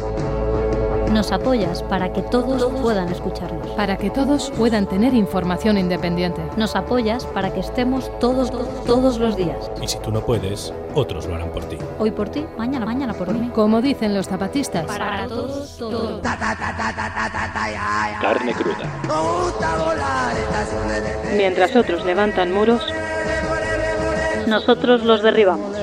[1.11, 3.67] Nos apoyas para que todos puedan escucharnos.
[3.71, 6.43] Para que todos puedan tener información independiente.
[6.57, 8.51] Nos apoyas para que estemos todos,
[8.87, 9.71] todos los días.
[9.83, 11.77] Y si tú no puedes, otros lo harán por ti.
[11.99, 13.51] Hoy por ti, mañana, mañana por mí.
[13.55, 14.87] Como dicen los zapatistas.
[14.87, 16.21] Para todos, todos.
[18.21, 18.91] Carne cruda.
[21.37, 22.83] Mientras otros levantan muros,
[24.47, 25.77] nosotros los derribamos.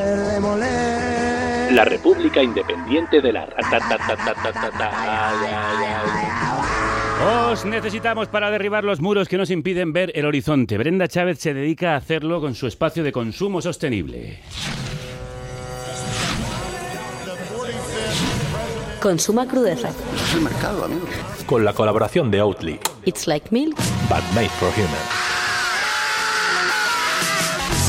[1.71, 3.47] La República Independiente de la.
[7.51, 10.77] Os necesitamos para derribar los muros que nos impiden ver el horizonte.
[10.77, 14.39] Brenda Chávez se dedica a hacerlo con su espacio de consumo sostenible.
[19.01, 19.89] Consuma crudeza.
[19.89, 21.05] Es el mercado, amigo.
[21.45, 23.75] Con la colaboración de Oatly, It's like milk.
[24.09, 25.28] but made for humans.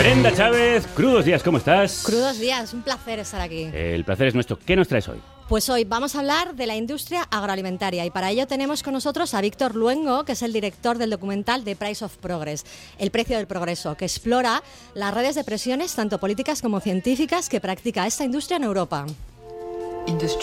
[0.01, 2.05] Brenda Chávez, crudos días, ¿cómo estás?
[2.07, 3.65] Crudos días, un placer estar aquí.
[3.71, 4.59] El placer es nuestro.
[4.59, 5.19] ¿Qué nos traes hoy?
[5.47, 9.35] Pues hoy vamos a hablar de la industria agroalimentaria y para ello tenemos con nosotros
[9.35, 12.65] a Víctor Luengo, que es el director del documental The Price of Progress,
[12.99, 14.63] El precio del progreso, que explora
[14.95, 19.05] las redes de presiones, tanto políticas como científicas, que practica esta industria en Europa.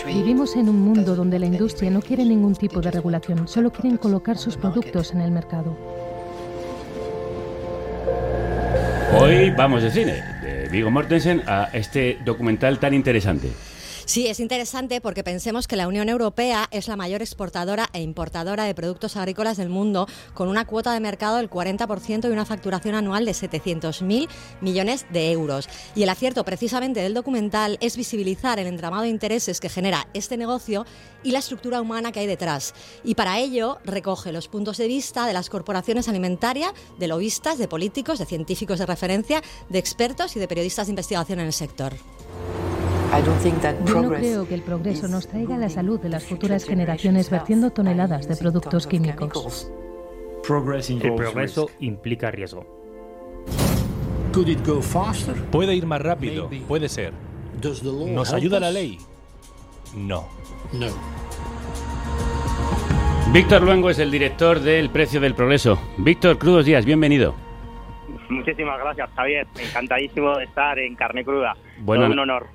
[0.05, 3.97] Vivimos en un mundo donde la industria no quiere ningún tipo de regulación, solo quieren
[3.97, 5.76] colocar sus productos en el mercado.
[9.20, 13.49] Hoy vamos de cine, de Vigo Mortensen a este documental tan interesante.
[14.08, 18.64] Sí, es interesante porque pensemos que la Unión Europea es la mayor exportadora e importadora
[18.64, 22.95] de productos agrícolas del mundo, con una cuota de mercado del 40% y una facturación
[22.95, 24.30] anual de 700.000
[24.62, 25.68] millones de euros.
[25.93, 30.38] Y el acierto precisamente del documental es visibilizar el entramado de intereses que genera este
[30.38, 30.86] negocio
[31.22, 32.76] y la estructura humana que hay detrás.
[33.03, 37.68] Y para ello recoge los puntos de vista de las corporaciones alimentarias, de lobistas, de
[37.68, 41.93] políticos, de científicos de referencia, de expertos y de periodistas de investigación en el sector.
[43.86, 47.72] Yo no creo que el progreso nos traiga la salud de las futuras generaciones vertiendo
[47.72, 49.72] toneladas de productos químicos.
[50.49, 52.66] El progreso implica riesgo.
[55.51, 56.49] ¿Puede ir más rápido?
[56.68, 57.14] Puede ser.
[58.14, 58.97] ¿Nos ayuda la ley?
[59.95, 60.28] No.
[63.34, 65.80] Víctor Luengo es el director del Precio del Progreso.
[65.97, 67.36] Víctor, crudos días, bienvenido.
[68.30, 69.47] Muchísimas gracias, Javier.
[69.58, 71.55] Encantadísimo de estar en carne cruda.
[71.80, 72.48] Bueno, un honor.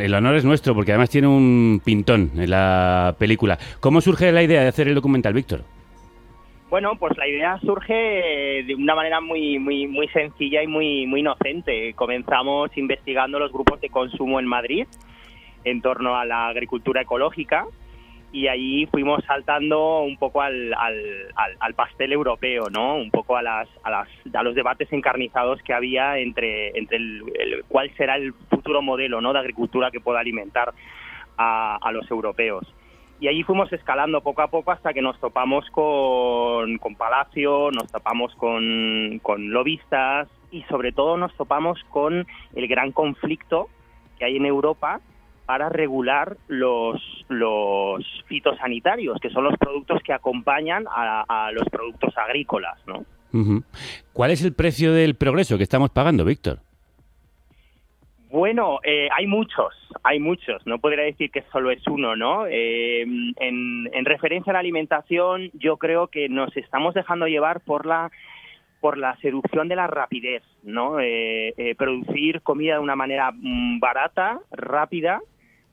[0.00, 3.58] El honor es nuestro porque además tiene un pintón en la película.
[3.80, 5.62] ¿Cómo surge la idea de hacer el documental, Víctor?
[6.70, 11.06] Bueno, pues la idea surge eh, de una manera muy muy muy sencilla y muy
[11.06, 11.92] muy inocente.
[11.94, 14.86] Comenzamos investigando los grupos de consumo en Madrid
[15.64, 17.66] en torno a la agricultura ecológica
[18.32, 22.94] y ahí fuimos saltando un poco al, al, pastel europeo, ¿no?
[22.94, 27.22] Un poco a las, a las a los debates encarnizados que había entre entre el,
[27.38, 29.32] el- cuál será el futuro modelo, ¿no?
[29.32, 30.72] De agricultura que pueda alimentar
[31.36, 32.64] a, a los europeos.
[33.18, 37.90] Y allí fuimos escalando poco a poco hasta que nos topamos con, con Palacio, nos
[37.92, 43.68] topamos con, con lobistas y sobre todo nos topamos con el gran conflicto
[44.18, 45.00] que hay en Europa
[45.50, 52.16] para regular los, los fitosanitarios, que son los productos que acompañan a, a los productos
[52.16, 53.04] agrícolas, ¿no?
[54.12, 56.60] ¿Cuál es el precio del progreso que estamos pagando, Víctor?
[58.30, 59.74] Bueno, eh, hay muchos,
[60.04, 60.64] hay muchos.
[60.68, 62.46] No podría decir que solo es uno, ¿no?
[62.46, 67.86] Eh, en, en referencia a la alimentación, yo creo que nos estamos dejando llevar por
[67.86, 68.12] la
[68.80, 71.00] por la seducción de la rapidez, ¿no?
[71.00, 75.20] Eh, eh, producir comida de una manera mm, barata, rápida,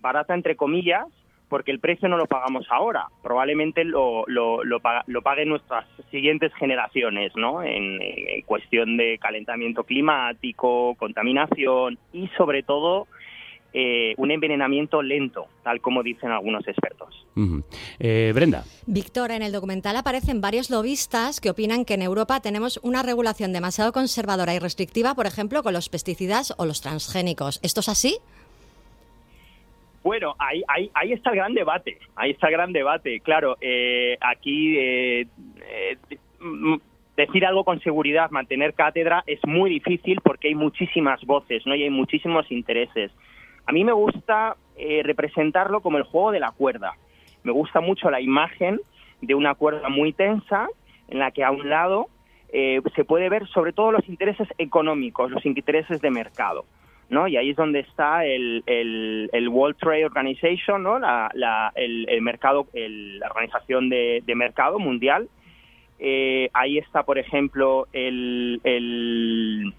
[0.02, 1.06] barata entre comillas,
[1.50, 3.08] porque el precio no lo pagamos ahora.
[3.24, 7.64] Probablemente lo, lo, lo, lo paguen nuestras siguientes generaciones, ¿no?
[7.64, 13.08] En, en cuestión de calentamiento climático, contaminación y, sobre todo,
[13.74, 17.26] eh, un envenenamiento lento, tal como dicen algunos expertos.
[17.36, 17.64] Ujú.
[18.00, 18.64] Eh, Brenda.
[18.86, 23.54] Víctor, en el documental aparecen varios lobistas que opinan que en Europa tenemos una regulación
[23.54, 27.60] demasiado conservadora y restrictiva, por ejemplo, con los pesticidas o los transgénicos.
[27.64, 28.18] ¿Esto es así?
[30.08, 33.20] Bueno, ahí, ahí, ahí está el gran debate, ahí está el gran debate.
[33.20, 35.28] Claro, eh, aquí eh,
[35.70, 35.98] eh,
[37.18, 41.76] decir algo con seguridad, mantener cátedra, es muy difícil porque hay muchísimas voces, ¿no?
[41.76, 43.12] Y hay muchísimos intereses.
[43.66, 46.94] A mí me gusta eh, representarlo como el juego de la cuerda.
[47.44, 48.80] Me gusta mucho la imagen
[49.20, 50.70] de una cuerda muy tensa
[51.10, 52.08] en la que a un lado
[52.54, 56.64] eh, se puede ver sobre todo los intereses económicos, los intereses de mercado.
[57.10, 57.28] ¿No?
[57.28, 61.00] Y ahí es donde está el, el, World Trade Organization, ¿no?
[61.00, 65.30] La, el, mercado, la organización de, de mercado mundial.
[66.00, 69.74] Eh, ahí está, por ejemplo, el, el,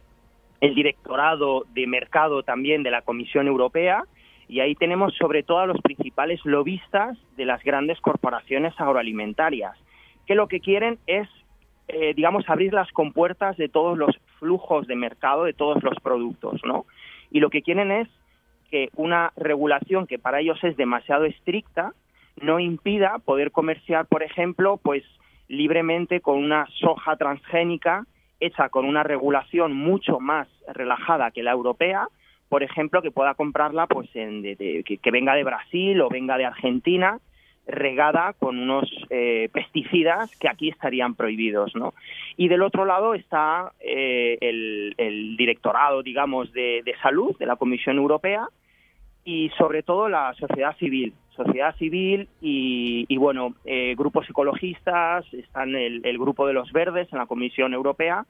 [0.61, 4.05] el directorado de mercado también de la Comisión Europea.
[4.49, 9.77] Y ahí tenemos sobre todo a los principales lobistas de las grandes corporaciones agroalimentarias,
[10.27, 11.29] que lo que quieren es
[11.89, 16.61] eh, digamos, abrir las compuertas de todos los flujos de mercado, de todos los productos,
[16.63, 16.85] ¿no?
[17.31, 18.09] Y lo que quieren es
[18.71, 21.93] que una regulación que para ellos es demasiado estricta
[22.41, 25.03] no impida poder comerciar, por ejemplo, pues
[25.49, 28.05] libremente con una soja transgénica
[28.41, 32.07] hecha con una regulación mucho más relajada que la europea,
[32.49, 36.39] por ejemplo, que pueda comprarla pues en, de- que, que venga de Brasil o venga
[36.39, 37.19] de Argentina
[37.69, 41.93] regada con unos eh, pesticidas que aquí estarían prohibidos, ¿no?
[42.37, 47.99] Y del otro lado está eh, el, el directorado, digamos, de, salud de la Comisión
[47.99, 48.49] Europea
[49.25, 56.01] y sobre todo la sociedad civil, sociedad civil y, bueno, eh, grupos ecologistas, están el,
[56.05, 58.25] el grupo de los verdes en la Comisión Europea,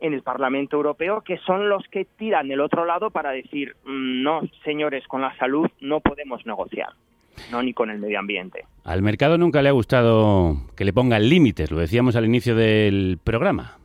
[0.00, 4.22] en el Parlamento Europeo, que son los que tiran del otro lado para decir, "Mm,
[4.24, 6.88] no, señores, con la salud no podemos negociar,
[7.50, 8.64] no ni con el medio ambiente.
[8.84, 13.18] Al mercado nunca le ha gustado que le pongan límites, lo decíamos al inicio del
[13.22, 13.78] programa.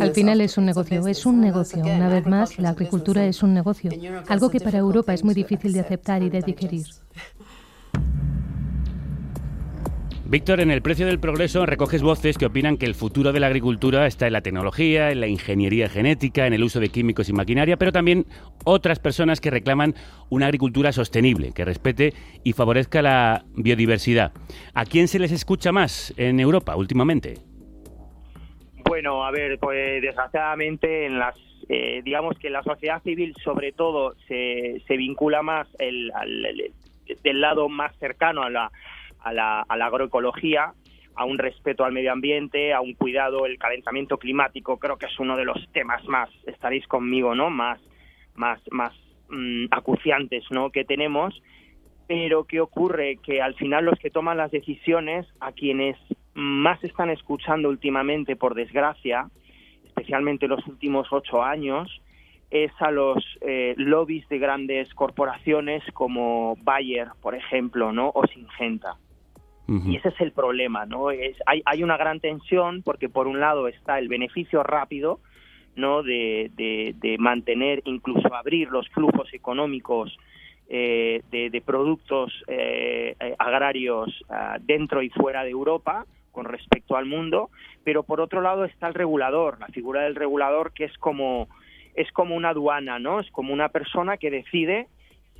[0.00, 1.82] Al final es un negocio, es un negocio.
[1.82, 3.90] Una vez más, la agricultura es un negocio,
[4.28, 6.86] algo que para Europa es muy difícil de aceptar y de digerir.
[10.26, 13.46] Víctor, en el precio del progreso recoges voces que opinan que el futuro de la
[13.48, 17.34] agricultura está en la tecnología, en la ingeniería genética, en el uso de químicos y
[17.34, 18.24] maquinaria, pero también
[18.64, 19.94] otras personas que reclaman
[20.30, 24.32] una agricultura sostenible, que respete y favorezca la biodiversidad.
[24.72, 27.34] ¿A quién se les escucha más en Europa últimamente?
[28.88, 31.36] Bueno, a ver, pues desgraciadamente en las
[31.68, 36.72] eh, digamos que la sociedad civil sobre todo se, se vincula más el, al- el-
[37.22, 38.70] del lado más cercano a la,
[39.24, 40.72] a, la, a la agroecología,
[41.16, 45.18] a un respeto al medio ambiente, a un cuidado, el calentamiento climático, creo que es
[45.18, 47.50] uno de los temas más, estaréis conmigo, ¿no?
[47.50, 47.80] Más,
[48.34, 48.92] más, más
[49.28, 50.70] mm, acuciantes, ¿no?
[50.70, 51.40] Que tenemos.
[52.06, 53.18] Pero ¿qué ocurre?
[53.22, 55.96] Que al final los que toman las decisiones, a quienes
[56.34, 59.30] más están escuchando últimamente, por desgracia,
[59.84, 62.02] especialmente los últimos ocho años,
[62.50, 68.10] es a los eh, lobbies de grandes corporaciones como Bayer, por ejemplo, ¿no?
[68.14, 68.26] O
[69.92, 71.10] Y ese es el problema, ¿no?
[71.10, 75.20] Es, hay, hay una gran tensión porque por un lado está el beneficio rápido,
[75.76, 76.02] ¿no?
[76.02, 80.16] De, de- de mantener, incluso abrir los flujos económicos
[80.68, 86.96] eh, de, de productos eh, eh, agrarios ah, dentro y fuera de Europa con respecto
[86.96, 87.50] al mundo,
[87.84, 91.48] pero por otro lado está el regulador, la figura del regulador que es como
[91.94, 93.20] es como una aduana, ¿no?
[93.20, 94.88] Es como una persona que decide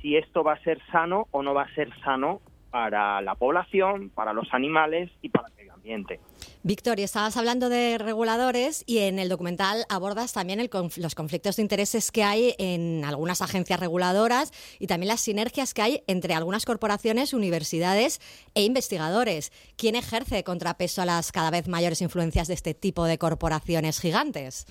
[0.01, 2.39] si esto va a ser sano o no va a ser sano
[2.75, 6.19] para la población, para los animales y para el medio ambiente.
[6.63, 11.15] Víctor, y estabas hablando de reguladores y en el documental abordas también el conf- los
[11.15, 16.03] conflictos de intereses que hay en algunas agencias reguladoras y también las sinergias que hay
[16.07, 18.19] entre algunas corporaciones, universidades
[18.55, 19.53] e investigadores.
[19.77, 24.65] ¿Quién ejerce contrapeso a las cada vez mayores influencias de este tipo de corporaciones gigantes?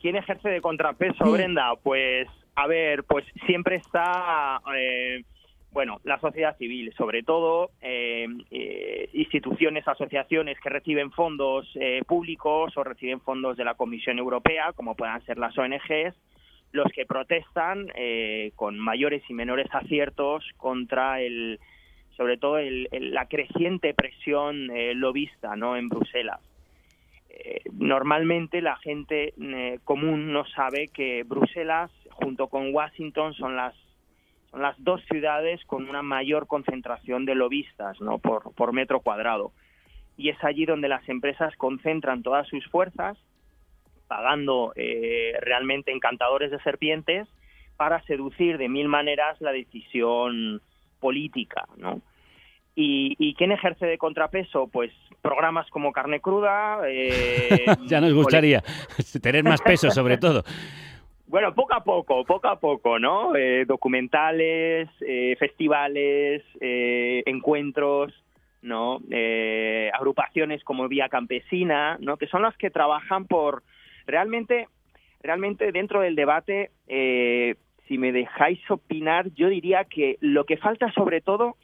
[0.00, 1.32] ¿Quién ejerce de contrapeso, Mm.
[1.32, 1.74] Brenda?
[1.82, 5.24] Pues, a ver, pues siempre está, eh,
[5.74, 12.72] bueno, la sociedad civil, sobre todo eh, eh, instituciones, asociaciones que reciben fondos eh, públicos
[12.76, 16.14] o reciben fondos de la Comisión Europea, como puedan ser las ONGs,
[16.70, 21.58] los que protestan eh, con mayores y menores aciertos contra el,
[22.16, 25.76] sobre todo el- la creciente presión eh, lobista, ¿no?
[25.76, 26.40] En Bruselas
[27.72, 29.34] normalmente la gente
[29.82, 33.74] común no sabe que Bruselas junto con Washington son las
[34.54, 38.18] son las dos ciudades con una mayor concentración de lobistas ¿no?
[38.18, 39.50] por, por metro cuadrado.
[40.16, 43.18] Y es allí donde las empresas concentran todas sus fuerzas,
[44.06, 47.26] pagando eh, realmente encantadores de serpientes
[47.76, 50.62] para seducir de mil maneras la decisión
[51.00, 52.00] política, ¿no?
[52.76, 54.68] ¿Y, y quién ejerce de contrapeso?
[54.68, 56.80] Pues programas como Carne Cruda.
[56.88, 58.62] eh, ya nos gustaría
[59.20, 60.44] tener más peso, sobre todo.
[61.34, 63.34] bueno, poco a poco, poco a poco, ¿no?
[63.34, 68.12] Eh, documentales, eh, festivales, eh, encuentros,
[68.62, 69.00] ¿no?
[69.10, 72.18] Eh, agrupaciones como Vía Campesina, ¿no?
[72.18, 73.64] Que son las que trabajan por
[74.06, 74.68] realmente,
[75.24, 77.56] realmente dentro del debate, eh,
[77.88, 81.56] si me dejáis opinar, yo diría que lo que falta sobre todo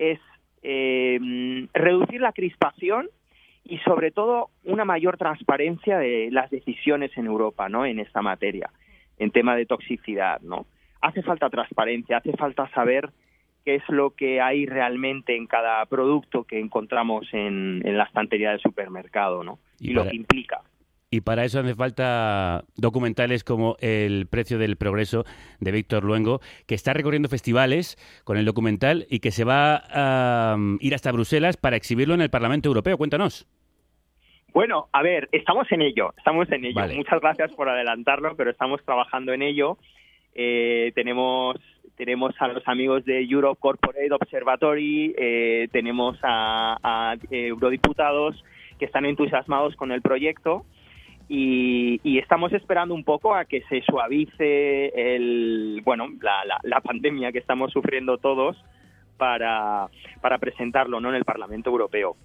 [0.00, 0.18] es
[0.64, 3.08] eh, reducir la crispación
[3.62, 7.86] y sobre todo una mayor transparencia de las decisiones en Europa, ¿no?
[7.86, 8.68] En esta materia,
[9.18, 10.66] en tema de toxicidad, ¿no?
[11.00, 13.10] Hace falta transparencia, hace falta saber
[13.64, 18.50] qué es lo que hay realmente en cada producto que encontramos en, en la estantería
[18.50, 19.58] del supermercado, ¿no?
[19.78, 20.62] Y, Y lo que implica.
[21.12, 25.24] Y para eso hace falta documentales como El precio del progreso
[25.60, 30.54] de Víctor Luengo, que está recorriendo festivales con el documental y que se va a
[30.54, 32.96] um, ir hasta Bruselas para exhibirlo en el Parlamento Europeo.
[32.96, 33.46] Cuéntanos.
[34.52, 36.74] Bueno, a ver, estamos en ello, estamos en ello.
[36.74, 36.94] Vale.
[36.94, 39.78] Muchas gracias por adelantarlo, pero estamos trabajando en ello.
[40.34, 41.56] Eh, tenemos
[41.96, 48.42] tenemos a los amigos de Europe Corporate Observatory, eh, tenemos a, a, eh, eurodiputados
[48.78, 50.64] que están entusiasmados con el proyecto
[51.28, 56.80] y, y estamos esperando un poco a que se suavice el bueno la, la, la
[56.80, 58.56] pandemia que estamos sufriendo todos
[59.18, 59.88] para,
[60.20, 61.10] para presentarlo ¿no?
[61.10, 62.16] en el Parlamento Europeo.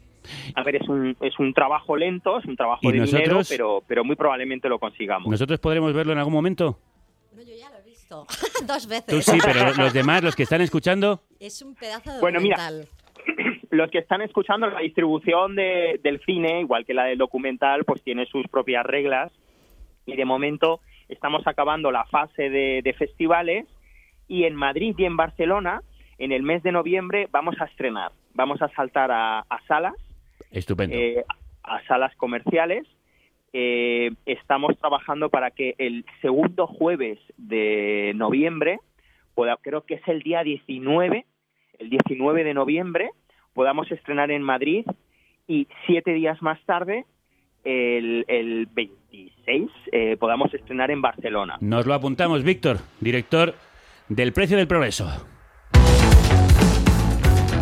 [0.56, 3.84] A ver, es un, es un trabajo lento, es un trabajo ¿Y de dinero, pero,
[3.88, 5.30] pero muy probablemente lo consigamos.
[5.30, 6.78] ¿Nosotros podremos verlo en algún momento?
[8.66, 9.06] Dos veces.
[9.08, 12.58] Tú sí, pero los demás, los que están escuchando, Es un pedazo de Bueno, mira,
[12.58, 12.88] documental.
[13.72, 18.02] los que están escuchando la distribución de- del cine, igual que la del documental, pues
[18.04, 19.32] tiene sus propias reglas
[20.06, 23.66] y de momento estamos acabando la fase de, de festivales
[24.28, 25.82] y en Madrid y en Barcelona
[26.18, 29.94] en el mes de noviembre vamos a estrenar, vamos a saltar a, a salas,
[30.52, 30.96] estupendo.
[30.96, 31.24] eh,
[31.64, 32.86] a salas comerciales.
[33.54, 38.80] Eh, estamos trabajando para que el segundo jueves de noviembre,
[39.36, 41.26] pueda- creo que es el día 19,
[41.80, 43.10] el 19 de noviembre,
[43.54, 44.86] podamos estrenar en Madrid
[45.48, 47.06] y siete días más tarde,
[47.64, 51.58] el, el 26, eh, podamos estrenar en Barcelona.
[51.62, 53.54] Nos lo apuntamos, Víctor, director
[54.10, 55.06] del Precio del Progreso.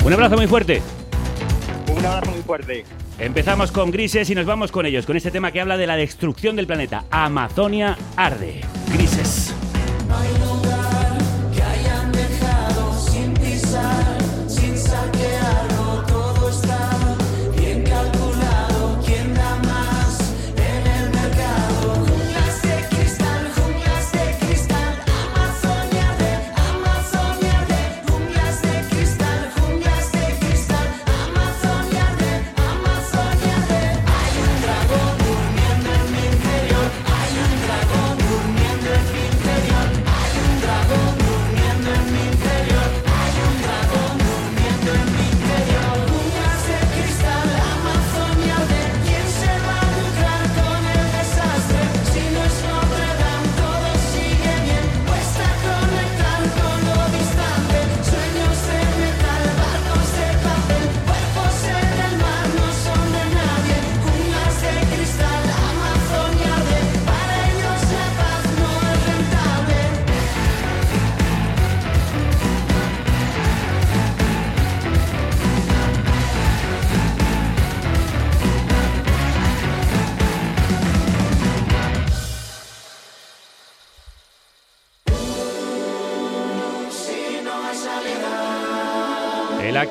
[0.06, 0.82] Un abrazo muy fuerte.
[1.96, 2.84] Un abrazo muy fuerte.
[3.18, 5.96] Empezamos con Grises y nos vamos con ellos, con este tema que habla de la
[5.96, 7.06] destrucción del planeta.
[7.10, 8.62] Amazonia arde.
[8.94, 9.55] Grises.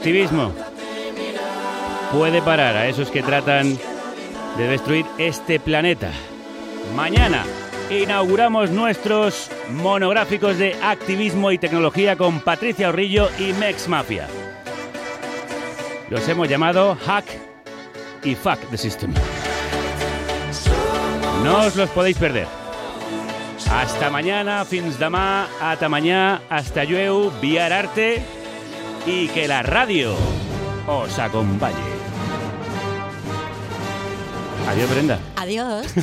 [0.05, 0.53] Activismo
[2.13, 3.79] puede parar a esos que tratan
[4.59, 6.11] de destruir este planeta.
[6.95, 7.43] Mañana
[7.89, 14.29] inauguramos nuestros monográficos de activismo y tecnología con Patricia Orrillo y Mex Mafia.
[16.11, 17.25] Los hemos llamado Hack
[18.25, 19.15] y Fuck the System.
[21.43, 22.47] No os los podéis perder.
[23.73, 28.44] Hasta mañana, fins demà, ata mañana, hasta llueu, viar arte
[29.07, 30.15] y que la radio
[30.87, 31.77] os acompañe.
[34.69, 35.19] Adiós, Brenda.
[35.37, 35.87] Adiós.